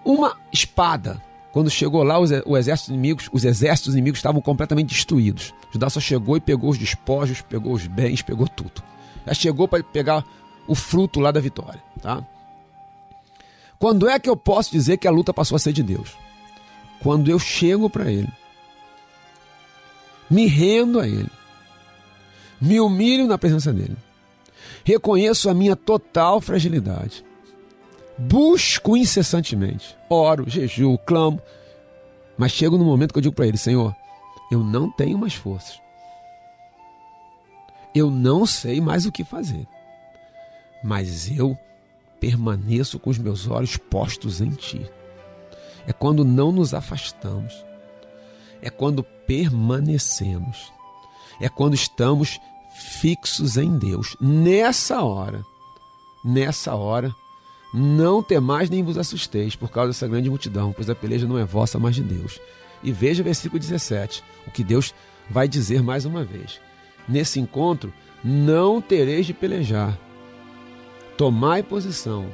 uma 0.04 0.38
espada. 0.52 1.22
Quando 1.52 1.70
chegou 1.70 2.04
lá, 2.04 2.20
os, 2.20 2.30
o 2.46 2.58
exército 2.58 2.92
inimigos, 2.92 3.30
os 3.32 3.46
exércitos 3.46 3.94
inimigos 3.94 4.20
estavam 4.20 4.42
completamente 4.42 4.90
destruídos. 4.90 5.54
Judá 5.72 5.90
só 5.90 6.00
chegou 6.00 6.38
e 6.38 6.42
pegou 6.42 6.70
os 6.70 6.78
despojos, 6.78 7.42
pegou 7.42 7.74
os 7.74 7.88
bens, 7.88 8.22
pegou 8.22 8.48
tudo. 8.48 8.84
Já 9.26 9.34
chegou 9.34 9.68
para 9.68 9.82
pegar 9.82 10.24
o 10.68 10.76
fruto 10.76 11.20
lá 11.20 11.32
da 11.32 11.40
vitória, 11.40 11.82
tá? 12.02 12.24
Quando 13.86 14.10
é 14.10 14.18
que 14.18 14.28
eu 14.28 14.36
posso 14.36 14.72
dizer 14.72 14.98
que 14.98 15.08
a 15.08 15.12
luta 15.12 15.32
passou 15.32 15.56
a 15.56 15.60
ser 15.60 15.72
de 15.72 15.84
Deus? 15.84 16.18
Quando 17.04 17.30
eu 17.30 17.38
chego 17.38 17.88
para 17.88 18.12
Ele, 18.12 18.28
me 20.28 20.48
rendo 20.48 21.00
a 21.00 21.08
Ele, 21.08 21.30
me 22.60 22.80
humilho 22.80 23.28
na 23.28 23.38
presença 23.38 23.72
dEle, 23.72 23.96
reconheço 24.84 25.52
a 25.52 25.54
minha 25.54 25.76
total 25.76 26.42
fragilidade, 26.42 27.24
busco 28.18 28.98
incessantemente, 28.98 29.96
oro, 30.10 30.50
jejuo, 30.50 30.98
clamo, 30.98 31.40
mas 32.36 32.54
chego 32.54 32.80
no 32.80 32.86
momento 32.86 33.14
que 33.14 33.20
eu 33.20 33.22
digo 33.22 33.36
para 33.36 33.46
Ele: 33.46 33.56
Senhor, 33.56 33.96
eu 34.52 34.64
não 34.64 34.90
tenho 34.90 35.16
mais 35.16 35.36
forças, 35.36 35.80
eu 37.94 38.10
não 38.10 38.48
sei 38.48 38.82
mais 38.82 39.06
o 39.06 39.12
que 39.12 39.24
fazer, 39.24 39.68
mas 40.84 41.30
eu 41.30 41.56
permaneço 42.20 43.00
com 43.00 43.10
os 43.10 43.18
meus 43.18 43.48
olhos 43.48 43.78
postos 43.78 44.42
em 44.42 44.50
Ti. 44.52 44.90
É 45.88 45.94
quando 45.94 46.26
não 46.26 46.52
nos 46.52 46.74
afastamos, 46.74 47.54
é 48.62 48.70
quando 48.70 49.04
permanecemos, 49.04 50.72
é 51.40 51.48
quando 51.48 51.76
estamos 51.76 52.40
fixos 52.76 53.58
em 53.58 53.78
Deus. 53.78 54.16
Nessa 54.20 55.04
hora, 55.04 55.46
nessa 56.24 56.76
hora, 56.76 57.14
não 57.74 58.24
temais 58.24 58.70
nem 58.70 58.84
vos 58.84 58.98
assusteis 58.98 59.56
por 59.56 59.70
causa 59.70 59.90
dessa 59.90 60.08
grande 60.08 60.30
multidão, 60.30 60.74
pois 60.74 60.90
a 60.90 60.96
peleja 60.96 61.28
não 61.28 61.38
é 61.38 61.46
vossa, 61.46 61.78
mas 61.78 61.96
de 61.96 62.04
Deus. 62.04 62.40
E 62.82 62.92
veja 62.92 63.22
o 63.22 63.26
versículo 63.26 63.60
17, 63.60 64.24
o 64.48 64.52
que 64.52 64.64
Deus 64.64 64.94
vai 65.30 65.48
dizer 65.48 65.84
mais 65.84 66.06
uma 66.06 66.24
vez. 66.24 66.60
Nesse 67.08 67.40
encontro, 67.40 67.94
não 68.24 68.82
tereis 68.82 69.26
de 69.26 69.34
pelejar, 69.34 70.00
Tomai 71.18 71.64
posição, 71.64 72.28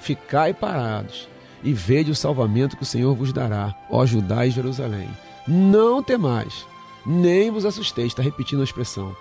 ficai 0.00 0.52
parados 0.52 1.28
e 1.62 1.72
vede 1.72 2.10
o 2.10 2.14
salvamento 2.14 2.76
que 2.76 2.82
o 2.82 2.86
Senhor 2.86 3.14
vos 3.14 3.32
dará, 3.32 3.74
ó 3.90 4.04
Judá 4.04 4.46
e 4.46 4.50
Jerusalém. 4.50 5.08
Não 5.46 6.02
temais, 6.02 6.66
nem 7.06 7.50
vos 7.50 7.64
assusteis. 7.64 8.08
Está 8.08 8.22
repetindo 8.22 8.60
a 8.60 8.64
expressão. 8.64 9.16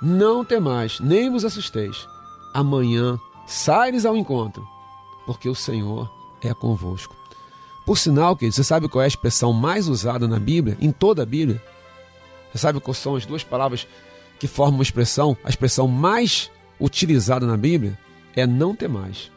Não 0.00 0.44
temais, 0.44 1.00
nem 1.00 1.30
vos 1.30 1.44
assusteis. 1.44 2.06
Amanhã 2.54 3.18
saires 3.46 4.06
ao 4.06 4.16
encontro, 4.16 4.66
porque 5.26 5.48
o 5.48 5.54
Senhor 5.54 6.10
é 6.40 6.54
convosco. 6.54 7.14
Por 7.84 7.98
sinal, 7.98 8.36
que 8.36 8.50
você 8.50 8.62
sabe 8.62 8.88
qual 8.88 9.02
é 9.02 9.06
a 9.06 9.08
expressão 9.08 9.52
mais 9.52 9.88
usada 9.88 10.28
na 10.28 10.38
Bíblia, 10.38 10.76
em 10.80 10.92
toda 10.92 11.22
a 11.22 11.26
Bíblia? 11.26 11.62
Você 12.52 12.58
sabe 12.58 12.80
quais 12.80 12.98
são 12.98 13.16
as 13.16 13.26
duas 13.26 13.42
palavras 13.42 13.86
que 14.38 14.46
formam 14.46 14.76
uma 14.76 14.82
expressão, 14.82 15.36
a 15.44 15.48
expressão 15.48 15.88
mais 15.88 16.50
utilizada 16.80 17.46
na 17.46 17.56
Bíblia 17.56 17.98
é 18.34 18.46
não 18.46 18.74
ter 18.74 18.88
mais. 18.88 19.30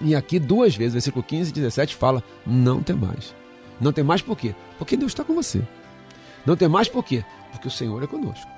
E 0.00 0.14
aqui 0.14 0.38
duas 0.38 0.74
vezes, 0.76 0.92
versículo 0.92 1.22
15 1.22 1.50
e 1.50 1.54
17 1.54 1.94
fala 1.94 2.22
não 2.46 2.82
ter 2.82 2.94
mais. 2.94 3.34
Não 3.80 3.92
tem 3.92 4.04
mais 4.04 4.22
por 4.22 4.36
quê? 4.36 4.54
Porque 4.78 4.96
Deus 4.96 5.12
está 5.12 5.24
com 5.24 5.34
você. 5.34 5.62
Não 6.46 6.56
tem 6.56 6.68
mais 6.68 6.88
por 6.88 7.04
quê? 7.04 7.24
Porque 7.52 7.68
o 7.68 7.70
Senhor 7.70 8.02
é 8.02 8.06
conosco. 8.06 8.48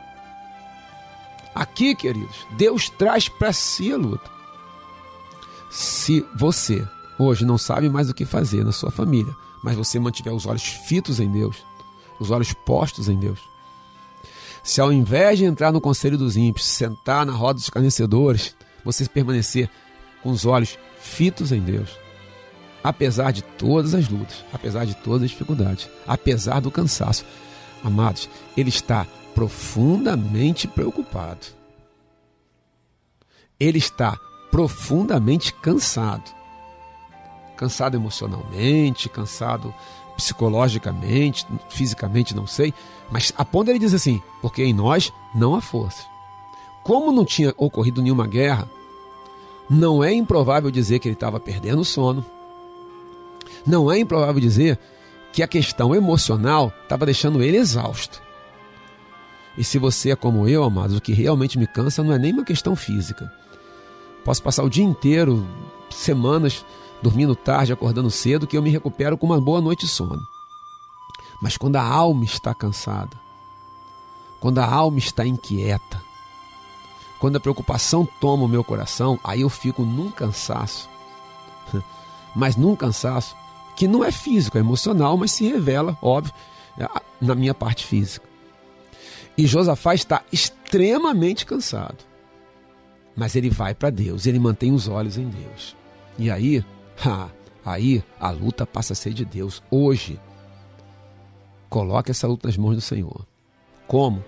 Aqui, 1.55 1.95
queridos, 1.95 2.47
Deus 2.57 2.91
traz 2.91 3.29
para 3.29 3.53
si 3.53 3.93
a 3.93 3.97
luta. 3.97 4.31
Se 5.71 6.25
você 6.35 6.87
hoje 7.19 7.45
não 7.45 7.57
sabe 7.57 7.89
mais 7.89 8.11
o 8.11 8.15
que 8.15 8.25
fazer 8.25 8.65
na 8.65 8.73
sua 8.73 8.91
família, 8.91 9.35
mas 9.63 9.77
você 9.77 9.99
mantiver 9.99 10.35
os 10.35 10.47
olhos 10.47 10.65
fitos 10.65 11.19
em 11.19 11.31
Deus, 11.31 11.57
os 12.21 12.31
olhos 12.31 12.53
postos 12.53 13.09
em 13.09 13.19
Deus, 13.19 13.39
se 14.67 14.81
ao 14.81 14.93
invés 14.93 15.39
de 15.39 15.45
entrar 15.45 15.71
no 15.71 15.81
conselho 15.81 16.19
dos 16.19 16.37
ímpios, 16.37 16.67
sentar 16.67 17.25
na 17.25 17.33
roda 17.33 17.55
dos 17.55 17.63
escarnecedores, 17.63 18.53
você 18.85 19.09
permanecer 19.09 19.71
com 20.25 20.31
os 20.31 20.45
olhos 20.45 20.77
fitos 20.99 21.53
em 21.53 21.61
Deus, 21.61 21.89
apesar 22.83 23.31
de 23.31 23.43
todas 23.43 23.95
as 23.95 24.09
lutas, 24.09 24.45
apesar 24.53 24.85
de 24.85 24.97
todas 24.97 25.23
as 25.23 25.31
dificuldades, 25.31 25.89
apesar 26.05 26.59
do 26.59 26.69
cansaço, 26.69 27.25
amados, 27.85 28.29
Ele 28.57 28.69
está 28.69 29.07
profundamente 29.37 30.67
preocupado. 30.67 31.47
Ele 33.61 33.79
está 33.79 34.19
profundamente 34.51 35.55
cansado. 35.55 36.29
Cansado 37.57 37.97
emocionalmente, 37.97 39.09
cansado 39.09 39.73
psicologicamente, 40.17 41.47
fisicamente, 41.69 42.35
não 42.35 42.47
sei, 42.47 42.73
mas 43.11 43.33
a 43.37 43.45
ponto 43.45 43.71
ele 43.71 43.79
diz 43.79 43.95
assim: 43.95 44.21
porque 44.41 44.65
em 44.65 44.73
nós 44.73 45.13
não 45.35 45.55
há 45.55 45.61
força. 45.61 46.05
Como 46.83 47.13
não 47.13 47.25
tinha 47.25 47.53
ocorrido 47.57 48.01
nenhuma 48.01 48.27
guerra, 48.27 48.69
não 49.69 50.03
é 50.03 50.13
improvável 50.13 50.71
dizer 50.71 50.99
que 50.99 51.09
ele 51.09 51.15
estava 51.15 51.41
perdendo 51.41 51.81
o 51.81 51.85
sono. 51.85 52.25
Não 53.67 53.91
é 53.91 53.99
improvável 53.99 54.41
dizer 54.41 54.79
que 55.33 55.43
a 55.43 55.49
questão 55.49 55.95
emocional 55.95 56.73
estava 56.83 57.05
deixando 57.05 57.43
ele 57.43 57.57
exausto. 57.57 58.23
E 59.59 59.65
se 59.65 59.79
você 59.79 60.11
é 60.11 60.17
como 60.17 60.49
eu, 60.49 60.63
amados, 60.63 60.97
o 60.97 61.01
que 61.01 61.13
realmente 61.13 61.59
me 61.59 61.67
cansa 61.67 62.03
não 62.03 62.13
é 62.13 62.19
nem 62.19 62.33
uma 62.33 62.45
questão 62.45 62.77
física. 62.77 63.31
Posso 64.25 64.43
passar 64.43 64.63
o 64.63 64.71
dia 64.71 64.85
inteiro, 64.85 65.47
semanas, 65.91 66.65
dormindo 67.03 67.37
tarde, 67.37 67.73
acordando 67.73 68.11
cedo, 68.11 68.47
que 68.47 68.57
eu 68.57 68.63
me 68.63 68.71
recupero 68.71 69.17
com 69.17 69.27
uma 69.27 69.41
boa 69.41 69.61
noite 69.61 69.87
de 69.87 69.89
sono. 69.89 70.23
Mas 71.41 71.57
quando 71.57 71.77
a 71.77 71.83
alma 71.83 72.25
está 72.25 72.55
cansada, 72.55 73.21
quando 74.41 74.59
a 74.59 74.67
alma 74.67 74.99
está 74.99 75.27
inquieta, 75.27 76.03
quando 77.19 77.37
a 77.37 77.41
preocupação 77.41 78.07
toma 78.21 78.45
o 78.45 78.49
meu 78.49 78.63
coração, 78.63 79.19
aí 79.25 79.41
eu 79.41 79.49
fico 79.49 79.83
num 79.83 80.11
cansaço. 80.11 80.89
Mas 82.35 82.57
num 82.57 82.77
cansaço 82.77 83.35
que 83.75 83.89
não 83.89 84.05
é 84.05 84.11
físico, 84.11 84.57
é 84.57 84.61
emocional, 84.61 85.19
mas 85.19 85.33
se 85.33 85.47
revela, 85.47 85.99
óbvio, 86.01 86.33
na 87.21 87.35
minha 87.35 87.53
parte 87.53 87.85
física. 87.85 88.27
E 89.37 89.47
Josafá 89.47 89.95
está 89.95 90.23
extremamente 90.33 91.45
cansado. 91.45 91.99
Mas 93.15 93.37
ele 93.37 93.51
vai 93.51 93.75
para 93.75 93.91
Deus, 93.91 94.27
ele 94.27 94.39
mantém 94.39 94.73
os 94.73 94.89
olhos 94.89 95.19
em 95.19 95.29
Deus. 95.29 95.77
E 96.19 96.31
aí, 96.31 96.65
ha, 97.05 97.29
aí 97.65 98.03
a 98.21 98.31
luta 98.31 98.67
passa 98.67 98.93
a 98.93 98.97
ser 98.97 99.13
de 99.13 99.25
Deus. 99.25 99.63
Hoje, 99.71 100.21
Coloque 101.69 102.11
essa 102.11 102.27
luta 102.27 102.49
nas 102.49 102.57
mãos 102.57 102.77
do 102.77 102.81
Senhor. 102.81 103.27
Como? 103.87 104.25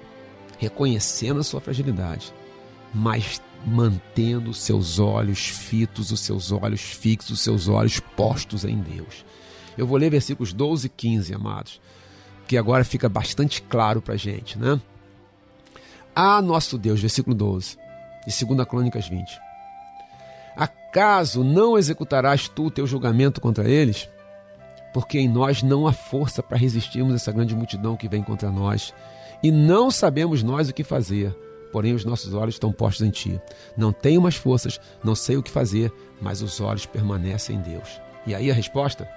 Reconhecendo 0.59 1.41
a 1.41 1.45
sua 1.45 1.61
fragilidade, 1.61 2.33
mas 2.93 3.41
mantendo 3.67 4.53
seus 4.53 4.99
olhos 4.99 5.49
fitos, 5.49 6.11
os 6.11 6.21
seus 6.21 6.53
olhos 6.53 6.81
fixos, 6.81 7.31
os 7.31 7.41
seus 7.41 7.69
olhos 7.69 8.01
postos 8.01 8.65
em 8.65 8.79
Deus. 8.79 9.25
Eu 9.77 9.87
vou 9.87 9.97
ler 9.97 10.11
versículos 10.11 10.53
12 10.53 10.87
e 10.87 10.91
15, 10.91 11.35
amados, 11.35 11.81
que 12.47 12.57
agora 12.57 12.85
fica 12.85 13.09
bastante 13.09 13.63
claro 13.63 14.03
para 14.03 14.15
a 14.15 14.19
gente, 14.19 14.59
né? 14.59 14.81
Ah, 16.15 16.43
nosso 16.43 16.77
Deus, 16.77 17.01
versículo 17.01 17.37
12, 17.37 17.79
de 18.27 18.45
2 18.45 18.69
Crônicas 18.69 19.09
20. 19.09 19.41
Acaso 20.89 21.45
não 21.45 21.79
executarás 21.79 22.49
tu 22.49 22.67
o 22.67 22.71
teu 22.71 22.87
julgamento 22.87 23.41
contra 23.41 23.69
eles? 23.69 24.09
porque 24.93 25.19
em 25.19 25.29
nós 25.29 25.63
não 25.63 25.87
há 25.87 25.93
força 25.93 26.43
para 26.43 26.59
resistirmos 26.59 27.15
essa 27.15 27.33
grande 27.33 27.55
multidão 27.55 27.97
que 27.97 28.09
vem 28.09 28.23
contra 28.23 28.51
nós. 28.51 28.95
E 29.43 29.51
não 29.51 29.91
sabemos 29.91 30.43
nós 30.43 30.69
o 30.69 30.75
que 30.75 30.83
fazer, 30.83 31.33
porém 31.73 31.95
os 31.95 32.05
nossos 32.05 32.35
olhos 32.35 32.55
estão 32.55 32.73
postos 32.73 33.07
em 33.07 33.11
Ti. 33.11 33.41
Não 33.77 33.93
tenho 33.93 34.21
mais 34.21 34.35
forças, 34.35 34.81
não 35.03 35.15
sei 35.15 35.37
o 35.37 35.43
que 35.43 35.51
fazer, 35.51 35.93
mas 36.21 36.43
os 36.43 36.61
olhos 36.61 36.87
permanecem 36.87 37.57
em 37.57 37.61
Deus. 37.61 38.01
E 38.27 38.35
aí 38.35 38.51
a 38.51 38.55
resposta? 38.55 39.09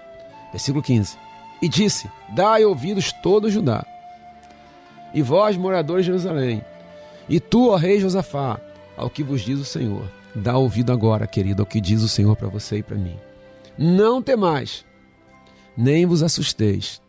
Versículo 0.51 0.83
15. 0.83 1.17
E 1.61 1.67
disse: 1.67 2.09
Dai 2.35 2.63
ouvidos 2.63 3.11
todo 3.11 3.49
Judá, 3.49 3.85
e 5.13 5.21
vós, 5.21 5.57
moradores 5.57 6.05
de 6.05 6.11
Jerusalém, 6.11 6.63
e 7.27 7.39
tu, 7.39 7.69
ó 7.69 7.75
rei 7.75 7.99
Josafá, 7.99 8.59
ao 8.95 9.09
que 9.09 9.23
vos 9.23 9.41
diz 9.41 9.59
o 9.59 9.65
Senhor. 9.65 10.03
Dá 10.35 10.57
ouvido 10.57 10.91
agora, 10.91 11.27
querido, 11.27 11.61
ao 11.61 11.65
que 11.65 11.81
diz 11.81 12.01
o 12.01 12.07
Senhor 12.07 12.35
para 12.35 12.47
você 12.47 12.77
e 12.77 12.83
para 12.83 12.97
mim. 12.97 13.17
Não 13.77 14.21
temais, 14.21 14.85
nem 15.75 16.05
vos 16.05 16.23
assusteis 16.23 17.01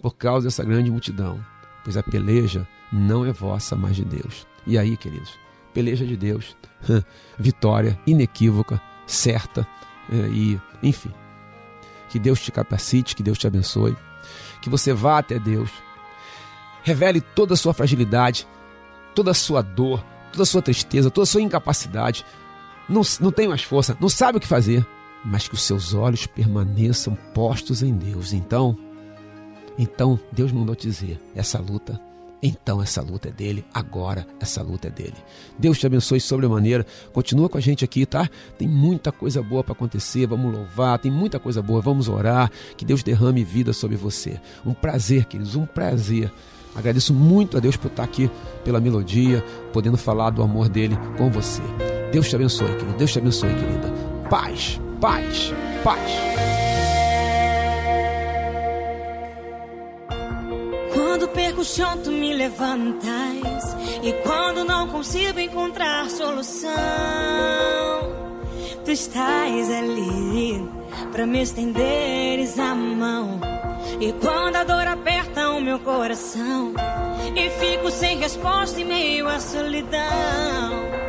por 0.00 0.14
causa 0.16 0.46
dessa 0.46 0.64
grande 0.64 0.90
multidão, 0.90 1.44
pois 1.84 1.96
a 1.96 2.02
peleja 2.02 2.66
não 2.92 3.24
é 3.24 3.32
vossa, 3.32 3.76
mas 3.76 3.96
de 3.96 4.04
Deus. 4.04 4.46
E 4.66 4.78
aí, 4.78 4.96
queridos, 4.96 5.38
peleja 5.74 6.06
de 6.06 6.16
Deus, 6.16 6.56
vitória 7.38 7.98
inequívoca, 8.06 8.80
certa 9.06 9.66
é, 10.10 10.16
e, 10.28 10.60
enfim. 10.82 11.12
Que 12.08 12.18
Deus 12.18 12.40
te 12.40 12.50
capacite, 12.50 13.14
que 13.14 13.22
Deus 13.22 13.38
te 13.38 13.46
abençoe, 13.46 13.96
que 14.60 14.68
você 14.68 14.92
vá 14.92 15.18
até 15.18 15.38
Deus, 15.38 15.70
revele 16.82 17.20
toda 17.20 17.54
a 17.54 17.56
sua 17.56 17.72
fragilidade, 17.72 18.46
toda 19.14 19.30
a 19.30 19.34
sua 19.34 19.62
dor, 19.62 20.04
toda 20.32 20.42
a 20.42 20.46
sua 20.46 20.62
tristeza, 20.62 21.10
toda 21.10 21.24
a 21.24 21.26
sua 21.26 21.42
incapacidade. 21.42 22.24
Não, 22.90 23.02
não 23.20 23.32
tem 23.32 23.48
mais 23.48 23.62
força, 23.62 23.96
não 24.00 24.08
sabe 24.08 24.38
o 24.38 24.40
que 24.40 24.46
fazer. 24.46 24.86
mas 25.24 25.46
que 25.46 25.54
os 25.54 25.62
seus 25.62 25.94
olhos 25.94 26.26
permaneçam 26.26 27.16
postos 27.34 27.82
em 27.82 27.94
Deus. 27.94 28.32
Então, 28.32 28.76
então 29.78 30.18
Deus 30.32 30.50
mandou 30.50 30.74
te 30.74 30.86
dizer: 30.86 31.20
essa 31.34 31.58
luta 31.58 32.00
então 32.42 32.82
essa 32.82 33.02
luta 33.02 33.28
é 33.28 33.32
dele, 33.32 33.64
agora 33.72 34.26
essa 34.40 34.62
luta 34.62 34.88
é 34.88 34.90
dele. 34.90 35.14
Deus 35.58 35.78
te 35.78 35.86
abençoe 35.86 36.20
sobremaneira. 36.20 36.86
Continua 37.12 37.48
com 37.48 37.58
a 37.58 37.60
gente 37.60 37.84
aqui, 37.84 38.06
tá? 38.06 38.28
Tem 38.56 38.66
muita 38.66 39.12
coisa 39.12 39.42
boa 39.42 39.62
para 39.62 39.72
acontecer. 39.72 40.26
Vamos 40.26 40.52
louvar, 40.52 40.98
tem 40.98 41.10
muita 41.10 41.38
coisa 41.38 41.60
boa. 41.60 41.80
Vamos 41.80 42.08
orar. 42.08 42.50
Que 42.76 42.84
Deus 42.84 43.02
derrame 43.02 43.44
vida 43.44 43.72
sobre 43.72 43.96
você. 43.96 44.40
Um 44.64 44.72
prazer, 44.72 45.26
queridos, 45.26 45.54
um 45.54 45.66
prazer. 45.66 46.32
Agradeço 46.74 47.12
muito 47.12 47.56
a 47.56 47.60
Deus 47.60 47.76
por 47.76 47.88
estar 47.88 48.04
aqui 48.04 48.30
pela 48.64 48.80
melodia, 48.80 49.44
podendo 49.72 49.98
falar 49.98 50.30
do 50.30 50.42
amor 50.42 50.68
dele 50.68 50.96
com 51.18 51.28
você. 51.28 51.62
Deus 52.12 52.28
te 52.28 52.34
abençoe, 52.34 52.74
querido. 52.76 52.92
Deus 52.98 53.12
te 53.12 53.18
abençoe, 53.18 53.54
querida. 53.54 53.92
Paz, 54.28 54.80
paz, 55.00 55.52
paz. 55.84 56.10
Quando 60.92 61.28
perco 61.28 61.60
o 61.60 61.64
chão, 61.64 61.98
tu 61.98 62.10
me 62.10 62.32
levantas. 62.34 63.76
E 64.02 64.12
quando 64.24 64.64
não 64.64 64.88
consigo 64.88 65.38
encontrar 65.38 66.10
solução, 66.10 66.70
tu 68.84 68.90
estás 68.90 69.70
ali 69.70 70.68
pra 71.12 71.26
me 71.26 71.42
estenderes 71.42 72.58
a 72.58 72.74
mão. 72.74 73.40
E 74.00 74.12
quando 74.14 74.56
a 74.56 74.64
dor 74.64 74.86
aperta 74.86 75.50
o 75.50 75.60
meu 75.60 75.78
coração, 75.78 76.72
e 77.36 77.50
fico 77.50 77.90
sem 77.90 78.18
resposta 78.18 78.80
em 78.80 78.84
meio 78.84 79.28
à 79.28 79.38
solidão. 79.38 80.99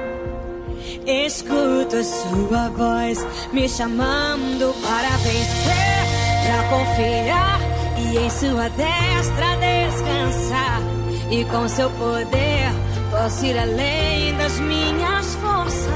Escuto 1.06 2.04
sua 2.04 2.70
voz 2.70 3.26
me 3.52 3.68
chamando 3.68 4.72
para 4.84 5.10
vencer, 5.18 6.06
para 6.46 6.64
confiar 6.70 7.60
e 7.98 8.18
em 8.18 8.30
sua 8.30 8.70
destra 8.70 9.56
descansar. 9.58 10.82
E 11.32 11.44
com 11.46 11.68
seu 11.68 11.90
poder 11.92 12.72
posso 13.10 13.46
ir 13.46 13.58
além 13.58 14.38
das 14.38 14.60
minhas 14.60 15.36
forças. 15.36 15.92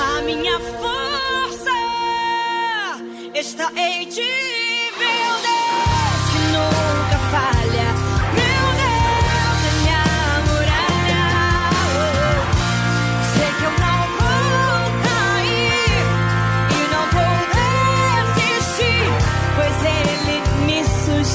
A 0.00 0.22
minha 0.24 0.58
força 0.58 1.70
está 3.32 3.70
em 3.76 4.06
ti, 4.06 4.22
meu 4.98 5.34
Deus, 5.40 6.22
que 6.32 6.38
nunca 6.52 7.18
falha. 7.30 8.01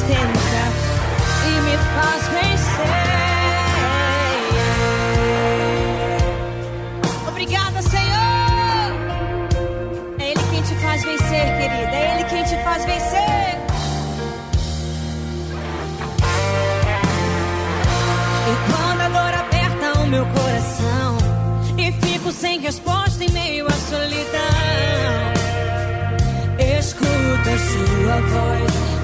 Sustenta 0.08 0.64
e 1.45 1.62
me 1.62 1.78
faz 1.78 2.28
vencer. 2.30 3.08
Obrigada, 7.28 7.82
Senhor. 7.82 8.93
É 10.20 10.32
Ele 10.32 10.43
quem 10.49 10.62
te 10.62 10.76
faz 10.76 11.03
vencer, 11.03 11.58
querida. 11.58 11.95
É 11.95 12.16
Ele 12.16 12.24
quem 12.24 12.43
te 12.43 12.64
faz 12.64 12.86
vencer. 12.86 13.58
E 18.47 18.72
quando 18.72 19.01
a 19.01 19.10
dor 19.10 19.34
aperta 19.34 19.99
o 19.99 20.08
meu 20.08 20.26
coração 20.26 21.18
e 21.78 21.91
fico 22.05 22.32
sem 22.32 22.60
resposta 22.62 23.24
em 23.24 23.32
meio 23.32 23.68
à 23.68 23.72
solidão, 23.72 24.57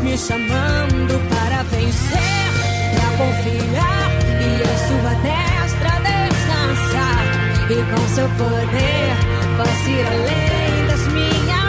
me 0.03 0.17
chamando 0.17 1.17
para 1.29 1.63
vencer, 1.63 2.51
para 2.95 3.09
confiar 3.17 4.09
e 4.41 4.61
em 4.61 4.77
sua 4.87 5.13
destra 5.21 5.91
descansar. 6.01 7.23
E 7.69 7.75
com 7.89 8.07
seu 8.13 8.27
poder 8.29 9.15
posso 9.57 9.89
ir 9.89 10.05
além 10.05 10.87
das 10.87 11.07
minhas 11.07 11.62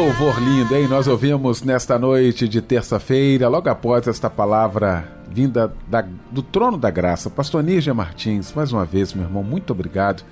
louvor 0.00 0.40
lindo, 0.40 0.74
hein? 0.74 0.88
Nós 0.88 1.06
ouvimos 1.06 1.62
nesta 1.62 1.98
noite 1.98 2.48
de 2.48 2.62
terça-feira, 2.62 3.48
logo 3.48 3.68
após 3.68 4.06
esta 4.08 4.30
palavra 4.30 5.06
vinda 5.30 5.70
da- 5.86 6.06
do 6.30 6.42
trono 6.42 6.78
da 6.78 6.90
graça. 6.90 7.28
Pastor 7.28 7.62
Nígia 7.62 7.92
Martins, 7.92 8.50
mais 8.54 8.72
uma 8.72 8.86
vez, 8.86 9.12
meu 9.12 9.24
irmão, 9.24 9.42
muito 9.42 9.74
obrigado. 9.74 10.22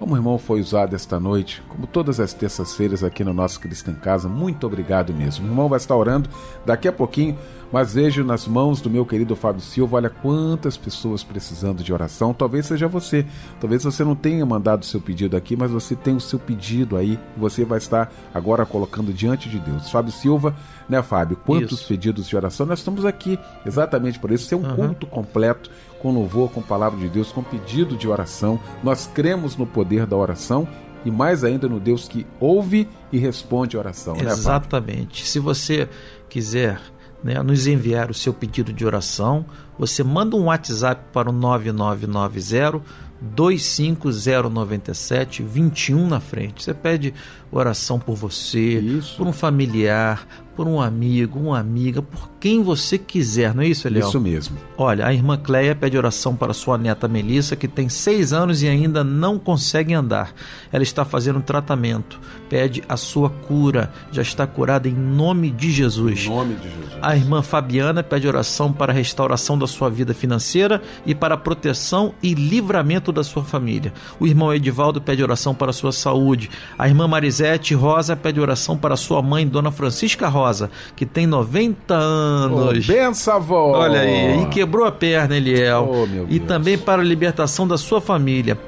Como 0.00 0.14
o 0.14 0.16
irmão 0.16 0.38
foi 0.38 0.62
usado 0.62 0.96
esta 0.96 1.20
noite, 1.20 1.62
como 1.68 1.86
todas 1.86 2.18
as 2.20 2.32
terças-feiras 2.32 3.04
aqui 3.04 3.22
no 3.22 3.34
nosso 3.34 3.60
Cristo 3.60 3.90
em 3.90 3.94
Casa, 3.94 4.30
muito 4.30 4.66
obrigado 4.66 5.12
mesmo. 5.12 5.44
O 5.44 5.50
irmão 5.50 5.68
vai 5.68 5.76
estar 5.76 5.94
orando 5.94 6.30
daqui 6.64 6.88
a 6.88 6.92
pouquinho, 6.92 7.36
mas 7.70 7.92
vejo 7.92 8.24
nas 8.24 8.48
mãos 8.48 8.80
do 8.80 8.88
meu 8.88 9.04
querido 9.04 9.36
Fábio 9.36 9.60
Silva, 9.60 9.98
olha 9.98 10.08
quantas 10.08 10.78
pessoas 10.78 11.22
precisando 11.22 11.82
de 11.82 11.92
oração. 11.92 12.32
Talvez 12.32 12.64
seja 12.64 12.88
você, 12.88 13.26
talvez 13.60 13.84
você 13.84 14.02
não 14.02 14.16
tenha 14.16 14.44
mandado 14.46 14.84
o 14.84 14.86
seu 14.86 15.02
pedido 15.02 15.36
aqui, 15.36 15.54
mas 15.54 15.70
você 15.70 15.94
tem 15.94 16.16
o 16.16 16.20
seu 16.20 16.38
pedido 16.38 16.96
aí, 16.96 17.18
você 17.36 17.62
vai 17.62 17.76
estar 17.76 18.10
agora 18.32 18.64
colocando 18.64 19.12
diante 19.12 19.50
de 19.50 19.58
Deus. 19.58 19.90
Fábio 19.90 20.12
Silva, 20.12 20.56
né, 20.88 21.02
Fábio? 21.02 21.36
Quantos 21.44 21.80
Isso. 21.80 21.88
pedidos 21.88 22.26
de 22.26 22.34
oração? 22.34 22.64
Nós 22.64 22.78
estamos 22.78 23.04
aqui 23.04 23.38
exatamente 23.66 24.18
por 24.18 24.32
isso, 24.32 24.46
ser 24.46 24.54
um 24.54 24.64
Aham. 24.64 24.76
culto 24.76 25.06
completo, 25.06 25.70
com 26.00 26.12
louvor, 26.12 26.50
com 26.50 26.62
palavra 26.62 26.98
de 26.98 27.08
Deus, 27.08 27.32
com 27.32 27.42
pedido 27.42 27.96
de 27.96 28.08
oração. 28.08 28.60
Nós 28.82 29.08
cremos 29.12 29.56
no 29.56 29.66
poder 29.66 30.06
da 30.06 30.16
oração 30.16 30.66
e 31.04 31.10
mais 31.10 31.44
ainda 31.44 31.68
no 31.68 31.80
Deus 31.80 32.08
que 32.08 32.26
ouve 32.38 32.88
e 33.12 33.18
responde 33.18 33.76
a 33.76 33.80
oração, 33.80 34.16
né? 34.16 34.30
Exatamente. 34.30 35.26
Se 35.26 35.38
você 35.38 35.88
quiser 36.28 36.80
né, 37.22 37.42
nos 37.42 37.66
enviar 37.66 38.10
o 38.10 38.14
seu 38.14 38.32
pedido 38.32 38.72
de 38.72 38.84
oração, 38.84 39.44
você 39.78 40.02
manda 40.02 40.36
um 40.36 40.44
WhatsApp 40.44 41.02
para 41.12 41.30
o 41.30 41.32
9990 41.32 42.82
25097 43.20 45.42
21 45.42 46.08
na 46.08 46.20
frente. 46.20 46.64
Você 46.64 46.72
pede 46.72 47.12
oração 47.50 47.98
por 47.98 48.16
você, 48.16 48.78
Isso. 48.78 49.16
por 49.16 49.26
um 49.26 49.32
familiar, 49.32 50.26
por 50.60 50.68
um 50.68 50.78
amigo, 50.80 51.38
uma 51.38 51.58
amiga, 51.58 52.02
por 52.02 52.28
quem 52.38 52.62
você 52.62 52.98
quiser, 52.98 53.54
não 53.54 53.62
é 53.62 53.68
isso, 53.68 53.88
Eliel? 53.88 54.08
Isso 54.08 54.20
mesmo. 54.20 54.58
Olha, 54.76 55.06
a 55.06 55.12
irmã 55.12 55.36
Cleia 55.36 55.74
pede 55.74 55.96
oração 55.96 56.36
para 56.36 56.52
sua 56.52 56.76
neta 56.76 57.08
Melissa, 57.08 57.56
que 57.56 57.66
tem 57.68 57.88
seis 57.88 58.32
anos 58.32 58.62
e 58.62 58.68
ainda 58.68 59.02
não 59.02 59.38
consegue 59.38 59.94
andar. 59.94 60.34
Ela 60.70 60.82
está 60.82 61.02
fazendo 61.04 61.40
tratamento, 61.40 62.20
pede 62.48 62.82
a 62.88 62.96
sua 62.96 63.30
cura, 63.30 63.90
já 64.12 64.20
está 64.20 64.46
curada 64.46 64.86
em 64.86 64.94
nome 64.94 65.50
de 65.50 65.70
Jesus. 65.70 66.26
Em 66.26 66.28
nome 66.28 66.54
de 66.56 66.68
Jesus. 66.68 66.98
A 67.00 67.16
irmã 67.16 67.42
Fabiana 67.42 68.02
pede 68.02 68.28
oração 68.28 68.70
para 68.70 68.92
a 68.92 68.94
restauração 68.94 69.58
da 69.58 69.66
sua 69.66 69.88
vida 69.88 70.12
financeira 70.12 70.82
e 71.06 71.14
para 71.14 71.34
a 71.34 71.38
proteção 71.38 72.12
e 72.22 72.34
livramento 72.34 73.12
da 73.12 73.24
sua 73.24 73.44
família. 73.44 73.94
O 74.18 74.26
irmão 74.26 74.52
Edivaldo 74.52 75.00
pede 75.00 75.22
oração 75.22 75.54
para 75.54 75.70
a 75.70 75.74
sua 75.74 75.92
saúde. 75.92 76.50
A 76.78 76.86
irmã 76.86 77.08
Marisete 77.40 77.74
Rosa 77.74 78.14
pede 78.14 78.38
oração 78.38 78.76
para 78.76 78.96
sua 78.96 79.22
mãe, 79.22 79.46
Dona 79.46 79.70
Francisca 79.70 80.28
Rosa, 80.28 80.70
que 80.94 81.06
tem 81.06 81.26
90 81.26 81.94
anos. 81.94 82.84
Oh, 82.88 82.92
benção, 82.92 83.36
avó. 83.36 83.78
Olha 83.78 84.00
aí, 84.00 84.42
e 84.42 84.46
quebrou 84.46 84.84
a 84.84 84.92
perna, 84.92 85.36
Eliel. 85.36 85.88
Oh, 85.90 86.06
meu 86.06 86.24
e 86.28 86.38
Deus. 86.38 86.48
também 86.48 86.76
para 86.76 87.00
a 87.00 87.04
libertação 87.04 87.66
da 87.66 87.78
sua 87.78 88.00
família. 88.00 88.58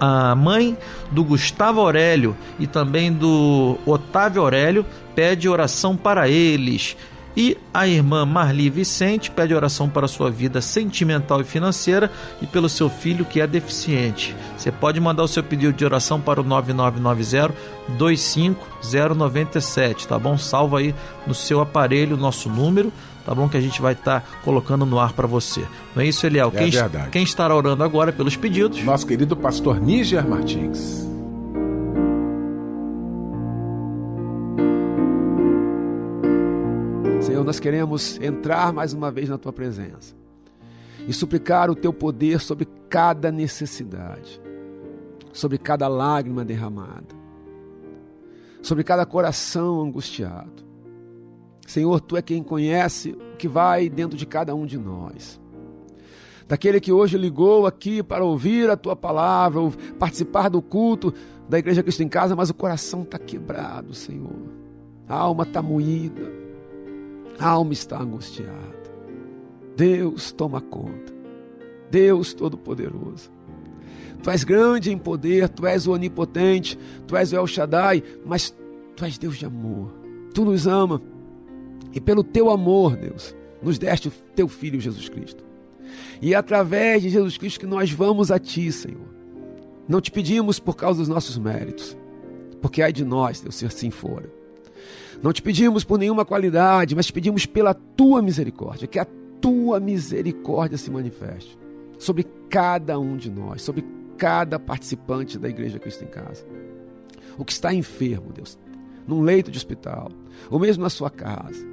A, 0.00 0.30
a 0.30 0.34
mãe 0.36 0.76
do 1.10 1.24
Gustavo 1.24 1.80
Aurélio 1.80 2.36
e 2.60 2.66
também 2.66 3.12
do 3.12 3.76
Otávio 3.84 4.42
Aurélio 4.42 4.86
pede 5.14 5.48
oração 5.48 5.96
para 5.96 6.28
eles. 6.28 6.96
E 7.36 7.56
a 7.72 7.86
irmã 7.88 8.26
Marli 8.26 8.68
Vicente 8.68 9.30
pede 9.30 9.54
oração 9.54 9.88
para 9.88 10.04
a 10.04 10.08
sua 10.08 10.30
vida 10.30 10.60
sentimental 10.60 11.40
e 11.40 11.44
financeira 11.44 12.10
e 12.40 12.46
pelo 12.46 12.68
seu 12.68 12.90
filho 12.90 13.24
que 13.24 13.40
é 13.40 13.46
deficiente. 13.46 14.36
Você 14.56 14.70
pode 14.70 15.00
mandar 15.00 15.22
o 15.22 15.28
seu 15.28 15.42
pedido 15.42 15.72
de 15.72 15.82
oração 15.84 16.20
para 16.20 16.40
o 16.40 16.44
9990 16.44 17.54
25097, 17.98 20.06
tá 20.06 20.16
bom? 20.18 20.36
Salva 20.38 20.78
aí 20.78 20.94
no 21.26 21.34
seu 21.34 21.60
aparelho 21.60 22.16
o 22.16 22.20
nosso 22.20 22.48
número, 22.48 22.92
tá 23.24 23.34
bom? 23.34 23.48
Que 23.48 23.56
a 23.56 23.60
gente 23.60 23.82
vai 23.82 23.94
estar 23.94 24.24
colocando 24.44 24.86
no 24.86 25.00
ar 25.00 25.12
para 25.12 25.26
você. 25.26 25.64
Não 25.94 26.02
é 26.02 26.06
isso, 26.06 26.26
Eliel? 26.26 26.52
É 26.54 26.58
quem, 26.58 26.70
verdade. 26.70 27.10
quem 27.10 27.22
estará 27.22 27.56
orando 27.56 27.82
agora 27.82 28.12
pelos 28.12 28.36
pedidos? 28.36 28.84
Nosso 28.84 29.06
querido 29.06 29.34
pastor 29.36 29.80
Níger 29.80 30.28
Martins. 30.28 31.11
Senhor, 37.42 37.46
nós 37.46 37.60
queremos 37.60 38.20
entrar 38.20 38.72
mais 38.72 38.92
uma 38.92 39.10
vez 39.10 39.28
na 39.28 39.36
tua 39.36 39.52
presença 39.52 40.14
e 41.08 41.12
suplicar 41.12 41.70
o 41.70 41.74
teu 41.74 41.92
poder 41.92 42.40
sobre 42.40 42.68
cada 42.88 43.32
necessidade, 43.32 44.40
sobre 45.32 45.58
cada 45.58 45.88
lágrima 45.88 46.44
derramada, 46.44 47.16
sobre 48.62 48.84
cada 48.84 49.04
coração 49.04 49.80
angustiado. 49.80 50.62
Senhor, 51.66 52.00
tu 52.00 52.16
é 52.16 52.22
quem 52.22 52.42
conhece 52.44 53.10
o 53.10 53.36
que 53.36 53.48
vai 53.48 53.88
dentro 53.88 54.16
de 54.16 54.24
cada 54.24 54.54
um 54.54 54.64
de 54.64 54.78
nós. 54.78 55.40
Daquele 56.46 56.80
que 56.80 56.92
hoje 56.92 57.18
ligou 57.18 57.66
aqui 57.66 58.02
para 58.04 58.24
ouvir 58.24 58.70
a 58.70 58.76
tua 58.76 58.94
palavra, 58.94 59.60
participar 59.98 60.48
do 60.48 60.62
culto 60.62 61.12
da 61.48 61.58
Igreja 61.58 61.82
Cristo 61.82 62.04
em 62.04 62.08
Casa, 62.08 62.36
mas 62.36 62.50
o 62.50 62.54
coração 62.54 63.02
está 63.02 63.18
quebrado, 63.18 63.94
Senhor. 63.94 64.62
A 65.08 65.16
alma 65.16 65.42
está 65.42 65.60
moída, 65.60 66.41
a 67.42 67.48
alma 67.48 67.72
está 67.72 68.00
angustiada. 68.00 68.82
Deus 69.76 70.30
toma 70.30 70.60
conta. 70.60 71.12
Deus 71.90 72.32
Todo-Poderoso. 72.32 73.30
Tu 74.22 74.30
és 74.30 74.44
grande 74.44 74.92
em 74.92 74.96
poder, 74.96 75.48
tu 75.48 75.66
és 75.66 75.88
o 75.88 75.92
onipotente, 75.92 76.78
tu 77.08 77.16
és 77.16 77.32
o 77.32 77.36
El 77.36 77.46
Shaddai, 77.48 78.04
mas 78.24 78.54
tu 78.94 79.04
és 79.04 79.18
Deus 79.18 79.36
de 79.36 79.46
amor. 79.46 79.92
Tu 80.32 80.44
nos 80.44 80.68
ama. 80.68 81.02
E 81.92 82.00
pelo 82.00 82.22
teu 82.22 82.48
amor, 82.48 82.96
Deus, 82.96 83.34
nos 83.60 83.78
deste 83.78 84.08
o 84.08 84.12
teu 84.36 84.46
filho 84.46 84.80
Jesus 84.80 85.08
Cristo. 85.08 85.44
E 86.20 86.34
é 86.34 86.36
através 86.36 87.02
de 87.02 87.10
Jesus 87.10 87.36
Cristo 87.36 87.58
que 87.58 87.66
nós 87.66 87.90
vamos 87.90 88.30
a 88.30 88.38
ti, 88.38 88.70
Senhor. 88.70 89.12
Não 89.88 90.00
te 90.00 90.12
pedimos 90.12 90.60
por 90.60 90.76
causa 90.76 91.00
dos 91.00 91.08
nossos 91.08 91.36
méritos, 91.36 91.96
porque 92.60 92.80
ai 92.80 92.92
de 92.92 93.04
nós, 93.04 93.40
Deus, 93.40 93.56
se 93.56 93.66
assim 93.66 93.90
for. 93.90 94.30
Não 95.22 95.32
te 95.32 95.40
pedimos 95.40 95.84
por 95.84 95.98
nenhuma 95.98 96.24
qualidade, 96.24 96.96
mas 96.96 97.06
te 97.06 97.12
pedimos 97.12 97.46
pela 97.46 97.72
tua 97.72 98.20
misericórdia, 98.20 98.88
que 98.88 98.98
a 98.98 99.06
tua 99.40 99.78
misericórdia 99.78 100.76
se 100.76 100.90
manifeste 100.90 101.56
sobre 101.96 102.24
cada 102.50 102.98
um 102.98 103.16
de 103.16 103.30
nós, 103.30 103.62
sobre 103.62 103.84
cada 104.18 104.58
participante 104.58 105.38
da 105.38 105.48
Igreja 105.48 105.78
Cristo 105.78 106.02
em 106.02 106.08
Casa. 106.08 106.44
O 107.38 107.44
que 107.44 107.52
está 107.52 107.72
enfermo, 107.72 108.32
Deus, 108.32 108.58
num 109.06 109.22
leito 109.22 109.50
de 109.50 109.58
hospital, 109.58 110.10
ou 110.50 110.58
mesmo 110.58 110.82
na 110.82 110.90
sua 110.90 111.08
casa. 111.08 111.64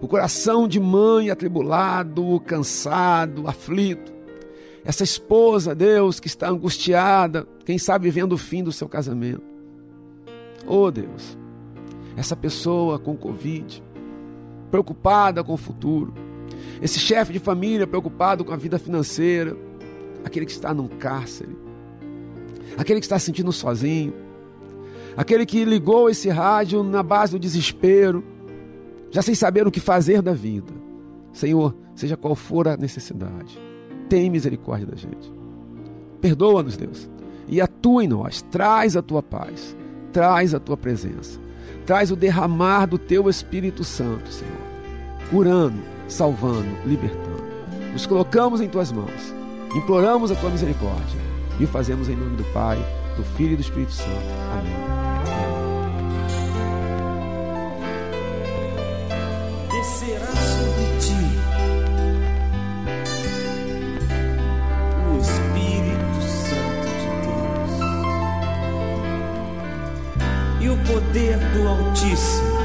O 0.00 0.06
coração 0.06 0.68
de 0.68 0.78
mãe 0.78 1.30
atribulado, 1.30 2.38
cansado, 2.40 3.48
aflito. 3.48 4.12
Essa 4.84 5.04
esposa, 5.04 5.74
Deus, 5.74 6.20
que 6.20 6.26
está 6.26 6.48
angustiada, 6.48 7.46
quem 7.64 7.78
sabe 7.78 8.10
vendo 8.10 8.34
o 8.34 8.38
fim 8.38 8.62
do 8.62 8.72
seu 8.72 8.88
casamento. 8.88 9.42
Oh, 10.66 10.90
Deus, 10.90 11.36
essa 12.18 12.34
pessoa 12.34 12.98
com 12.98 13.16
Covid, 13.16 13.80
preocupada 14.72 15.44
com 15.44 15.54
o 15.54 15.56
futuro, 15.56 16.12
esse 16.82 16.98
chefe 16.98 17.32
de 17.32 17.38
família 17.38 17.86
preocupado 17.86 18.44
com 18.44 18.52
a 18.52 18.56
vida 18.56 18.76
financeira, 18.76 19.56
aquele 20.24 20.44
que 20.44 20.50
está 20.50 20.74
num 20.74 20.88
cárcere, 20.88 21.56
aquele 22.76 22.98
que 22.98 23.06
está 23.06 23.20
se 23.20 23.26
sentindo 23.26 23.52
sozinho, 23.52 24.12
aquele 25.16 25.46
que 25.46 25.64
ligou 25.64 26.10
esse 26.10 26.28
rádio 26.28 26.82
na 26.82 27.04
base 27.04 27.32
do 27.32 27.38
desespero, 27.38 28.24
já 29.12 29.22
sem 29.22 29.36
saber 29.36 29.64
o 29.68 29.70
que 29.70 29.78
fazer 29.78 30.20
da 30.20 30.32
vida. 30.32 30.72
Senhor, 31.32 31.72
seja 31.94 32.16
qual 32.16 32.34
for 32.34 32.66
a 32.66 32.76
necessidade, 32.76 33.56
tem 34.08 34.28
misericórdia 34.28 34.88
da 34.88 34.96
gente. 34.96 35.32
Perdoa-nos, 36.20 36.76
Deus, 36.76 37.08
e 37.46 37.60
atua 37.60 38.02
em 38.02 38.08
nós, 38.08 38.42
traz 38.42 38.96
a 38.96 39.02
tua 39.02 39.22
paz, 39.22 39.76
traz 40.12 40.52
a 40.52 40.58
tua 40.58 40.76
presença, 40.76 41.38
traz 41.88 42.10
o 42.10 42.16
derramar 42.16 42.84
do 42.84 42.98
teu 42.98 43.30
Espírito 43.30 43.82
Santo, 43.82 44.30
Senhor, 44.30 44.58
curando, 45.30 45.82
salvando, 46.06 46.68
libertando. 46.84 47.42
Nos 47.94 48.04
colocamos 48.04 48.60
em 48.60 48.68
tuas 48.68 48.92
mãos, 48.92 49.34
imploramos 49.74 50.30
a 50.30 50.34
tua 50.34 50.50
misericórdia 50.50 51.18
e 51.58 51.64
o 51.64 51.66
fazemos 51.66 52.10
em 52.10 52.14
nome 52.14 52.36
do 52.36 52.44
Pai, 52.52 52.76
do 53.16 53.24
Filho 53.24 53.54
e 53.54 53.56
do 53.56 53.62
Espírito 53.62 53.92
Santo. 53.92 54.10
Amém. 54.52 54.97
Poder 71.08 71.38
do 71.38 71.68
Altíssimo 71.68 72.58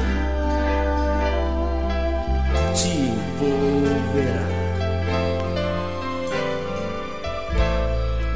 te 2.74 2.88
envolverá. 2.88 4.46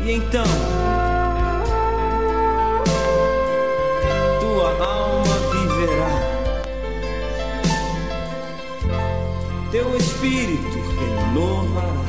E 0.05 0.13
então 0.13 0.45
tua 4.41 4.71
alma 4.83 5.37
viverá. 5.53 6.39
teu 9.71 9.97
espírito 9.97 10.79
renovará. 10.99 12.09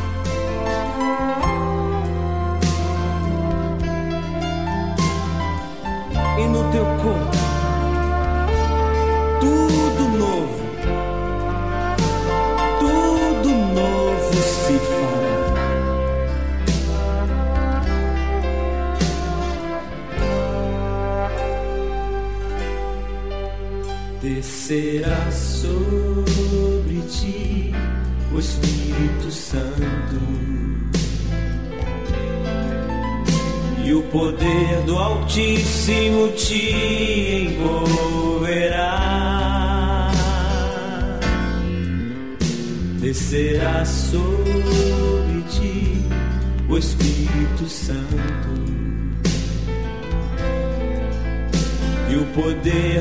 E 6.38 6.48
no 6.48 6.72
teu 6.72 6.86
corpo, 7.04 7.39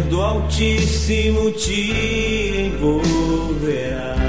do 0.09 0.23
Altíssimo 0.23 1.51
te 1.53 2.67
envolverá. 2.67 4.28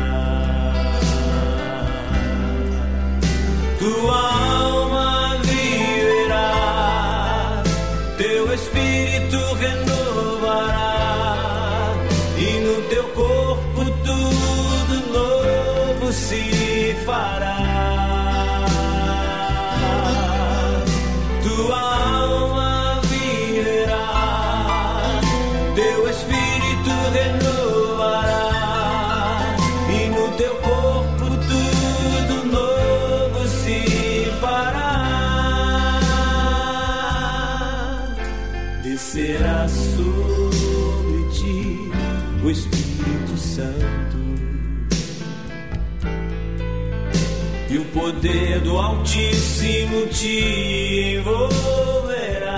E 47.72 47.78
o 47.78 47.86
poder 47.86 48.61
do 48.61 48.80
Altíssimo 48.80 50.07
te 50.07 51.17
envolverá. 51.17 52.49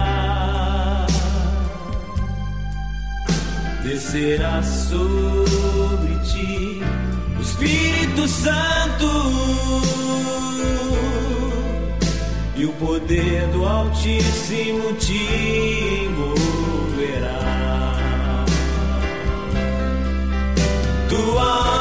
Descerá 3.84 4.64
sobre 4.64 6.16
ti 6.20 6.82
o 7.38 7.42
Espírito 7.42 8.26
Santo. 8.26 9.12
E 12.56 12.66
o 12.66 12.72
poder 12.74 13.48
do 13.48 13.66
Altíssimo 13.66 14.94
te 14.94 15.28
envolverá. 16.06 17.40
Tua 21.10 21.81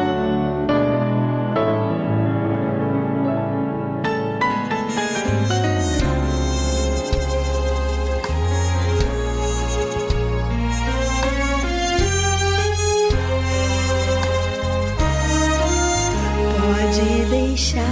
Deixar 17.51 17.83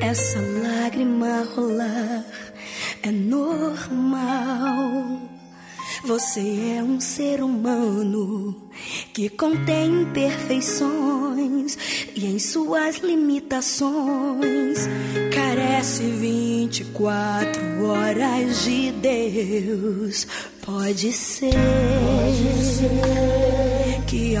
essa 0.00 0.40
lágrima 0.40 1.46
rolar, 1.54 2.24
é 3.02 3.10
normal. 3.10 5.20
Você 6.06 6.76
é 6.78 6.82
um 6.82 6.98
ser 6.98 7.42
humano 7.42 8.70
que 9.12 9.28
contém 9.28 10.00
imperfeições 10.02 11.76
e 12.14 12.24
em 12.26 12.38
suas 12.38 12.98
limitações 12.98 14.88
carece 15.34 16.04
24 16.04 17.86
horas 17.86 18.64
de 18.64 18.92
Deus. 18.92 20.26
Pode 20.64 21.12
ser, 21.12 21.50
que 21.50 23.53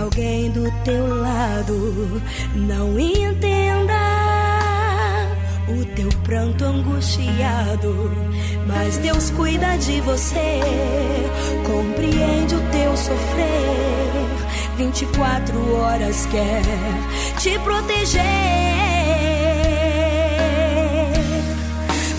alguém 0.04 0.50
do 0.50 0.70
teu 0.84 1.16
lado 1.16 2.22
não 2.54 2.98
entenda 2.98 3.94
o 5.66 5.84
teu 5.96 6.08
pranto 6.22 6.62
angustiado, 6.62 8.12
mas 8.66 8.98
Deus 8.98 9.30
cuida 9.30 9.76
de 9.78 10.02
você, 10.02 10.60
compreende 11.66 12.54
o 12.54 12.60
teu 12.70 12.94
sofrer. 12.96 13.54
24 14.76 15.76
horas 15.76 16.26
quer 16.26 16.62
te 17.38 17.58
proteger. 17.60 18.22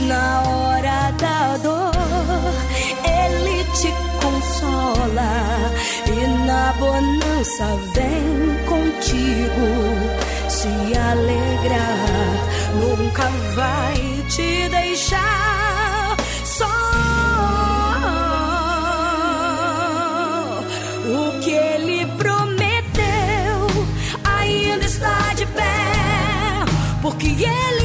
Na 0.08 0.42
hora 0.42 1.12
da 1.12 1.58
dor, 1.58 1.92
Ele 3.04 3.64
te 3.76 3.94
consola 4.24 5.75
na 6.28 6.74
bonança 6.74 7.66
vem 7.94 8.66
contigo. 8.66 10.26
se 10.48 10.68
alegrar, 10.98 12.36
nunca 12.80 13.24
vai 13.56 14.24
te 14.30 14.70
deixar 14.70 16.16
só. 16.44 16.66
O 21.08 21.40
que 21.40 21.52
ele 21.52 22.06
prometeu 22.18 23.68
ainda 24.24 24.86
está 24.86 25.34
de 25.36 25.46
pé, 25.48 25.74
porque 27.02 27.28
ele 27.28 27.85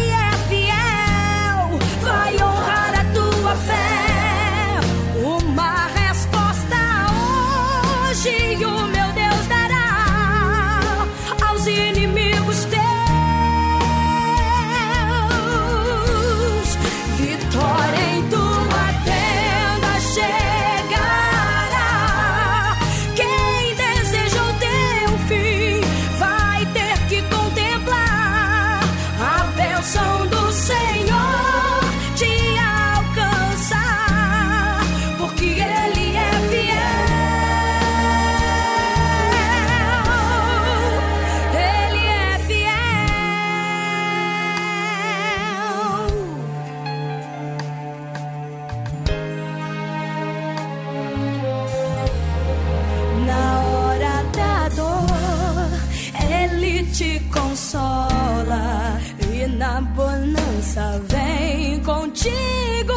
na 59.80 59.86
bonança 59.92 61.00
vem 61.08 61.80
contigo 61.80 62.94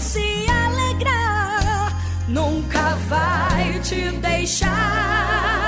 se 0.00 0.46
alegrar. 0.48 1.96
Nunca 2.28 2.94
vai 3.08 3.80
te 3.80 4.10
deixar 4.18 5.59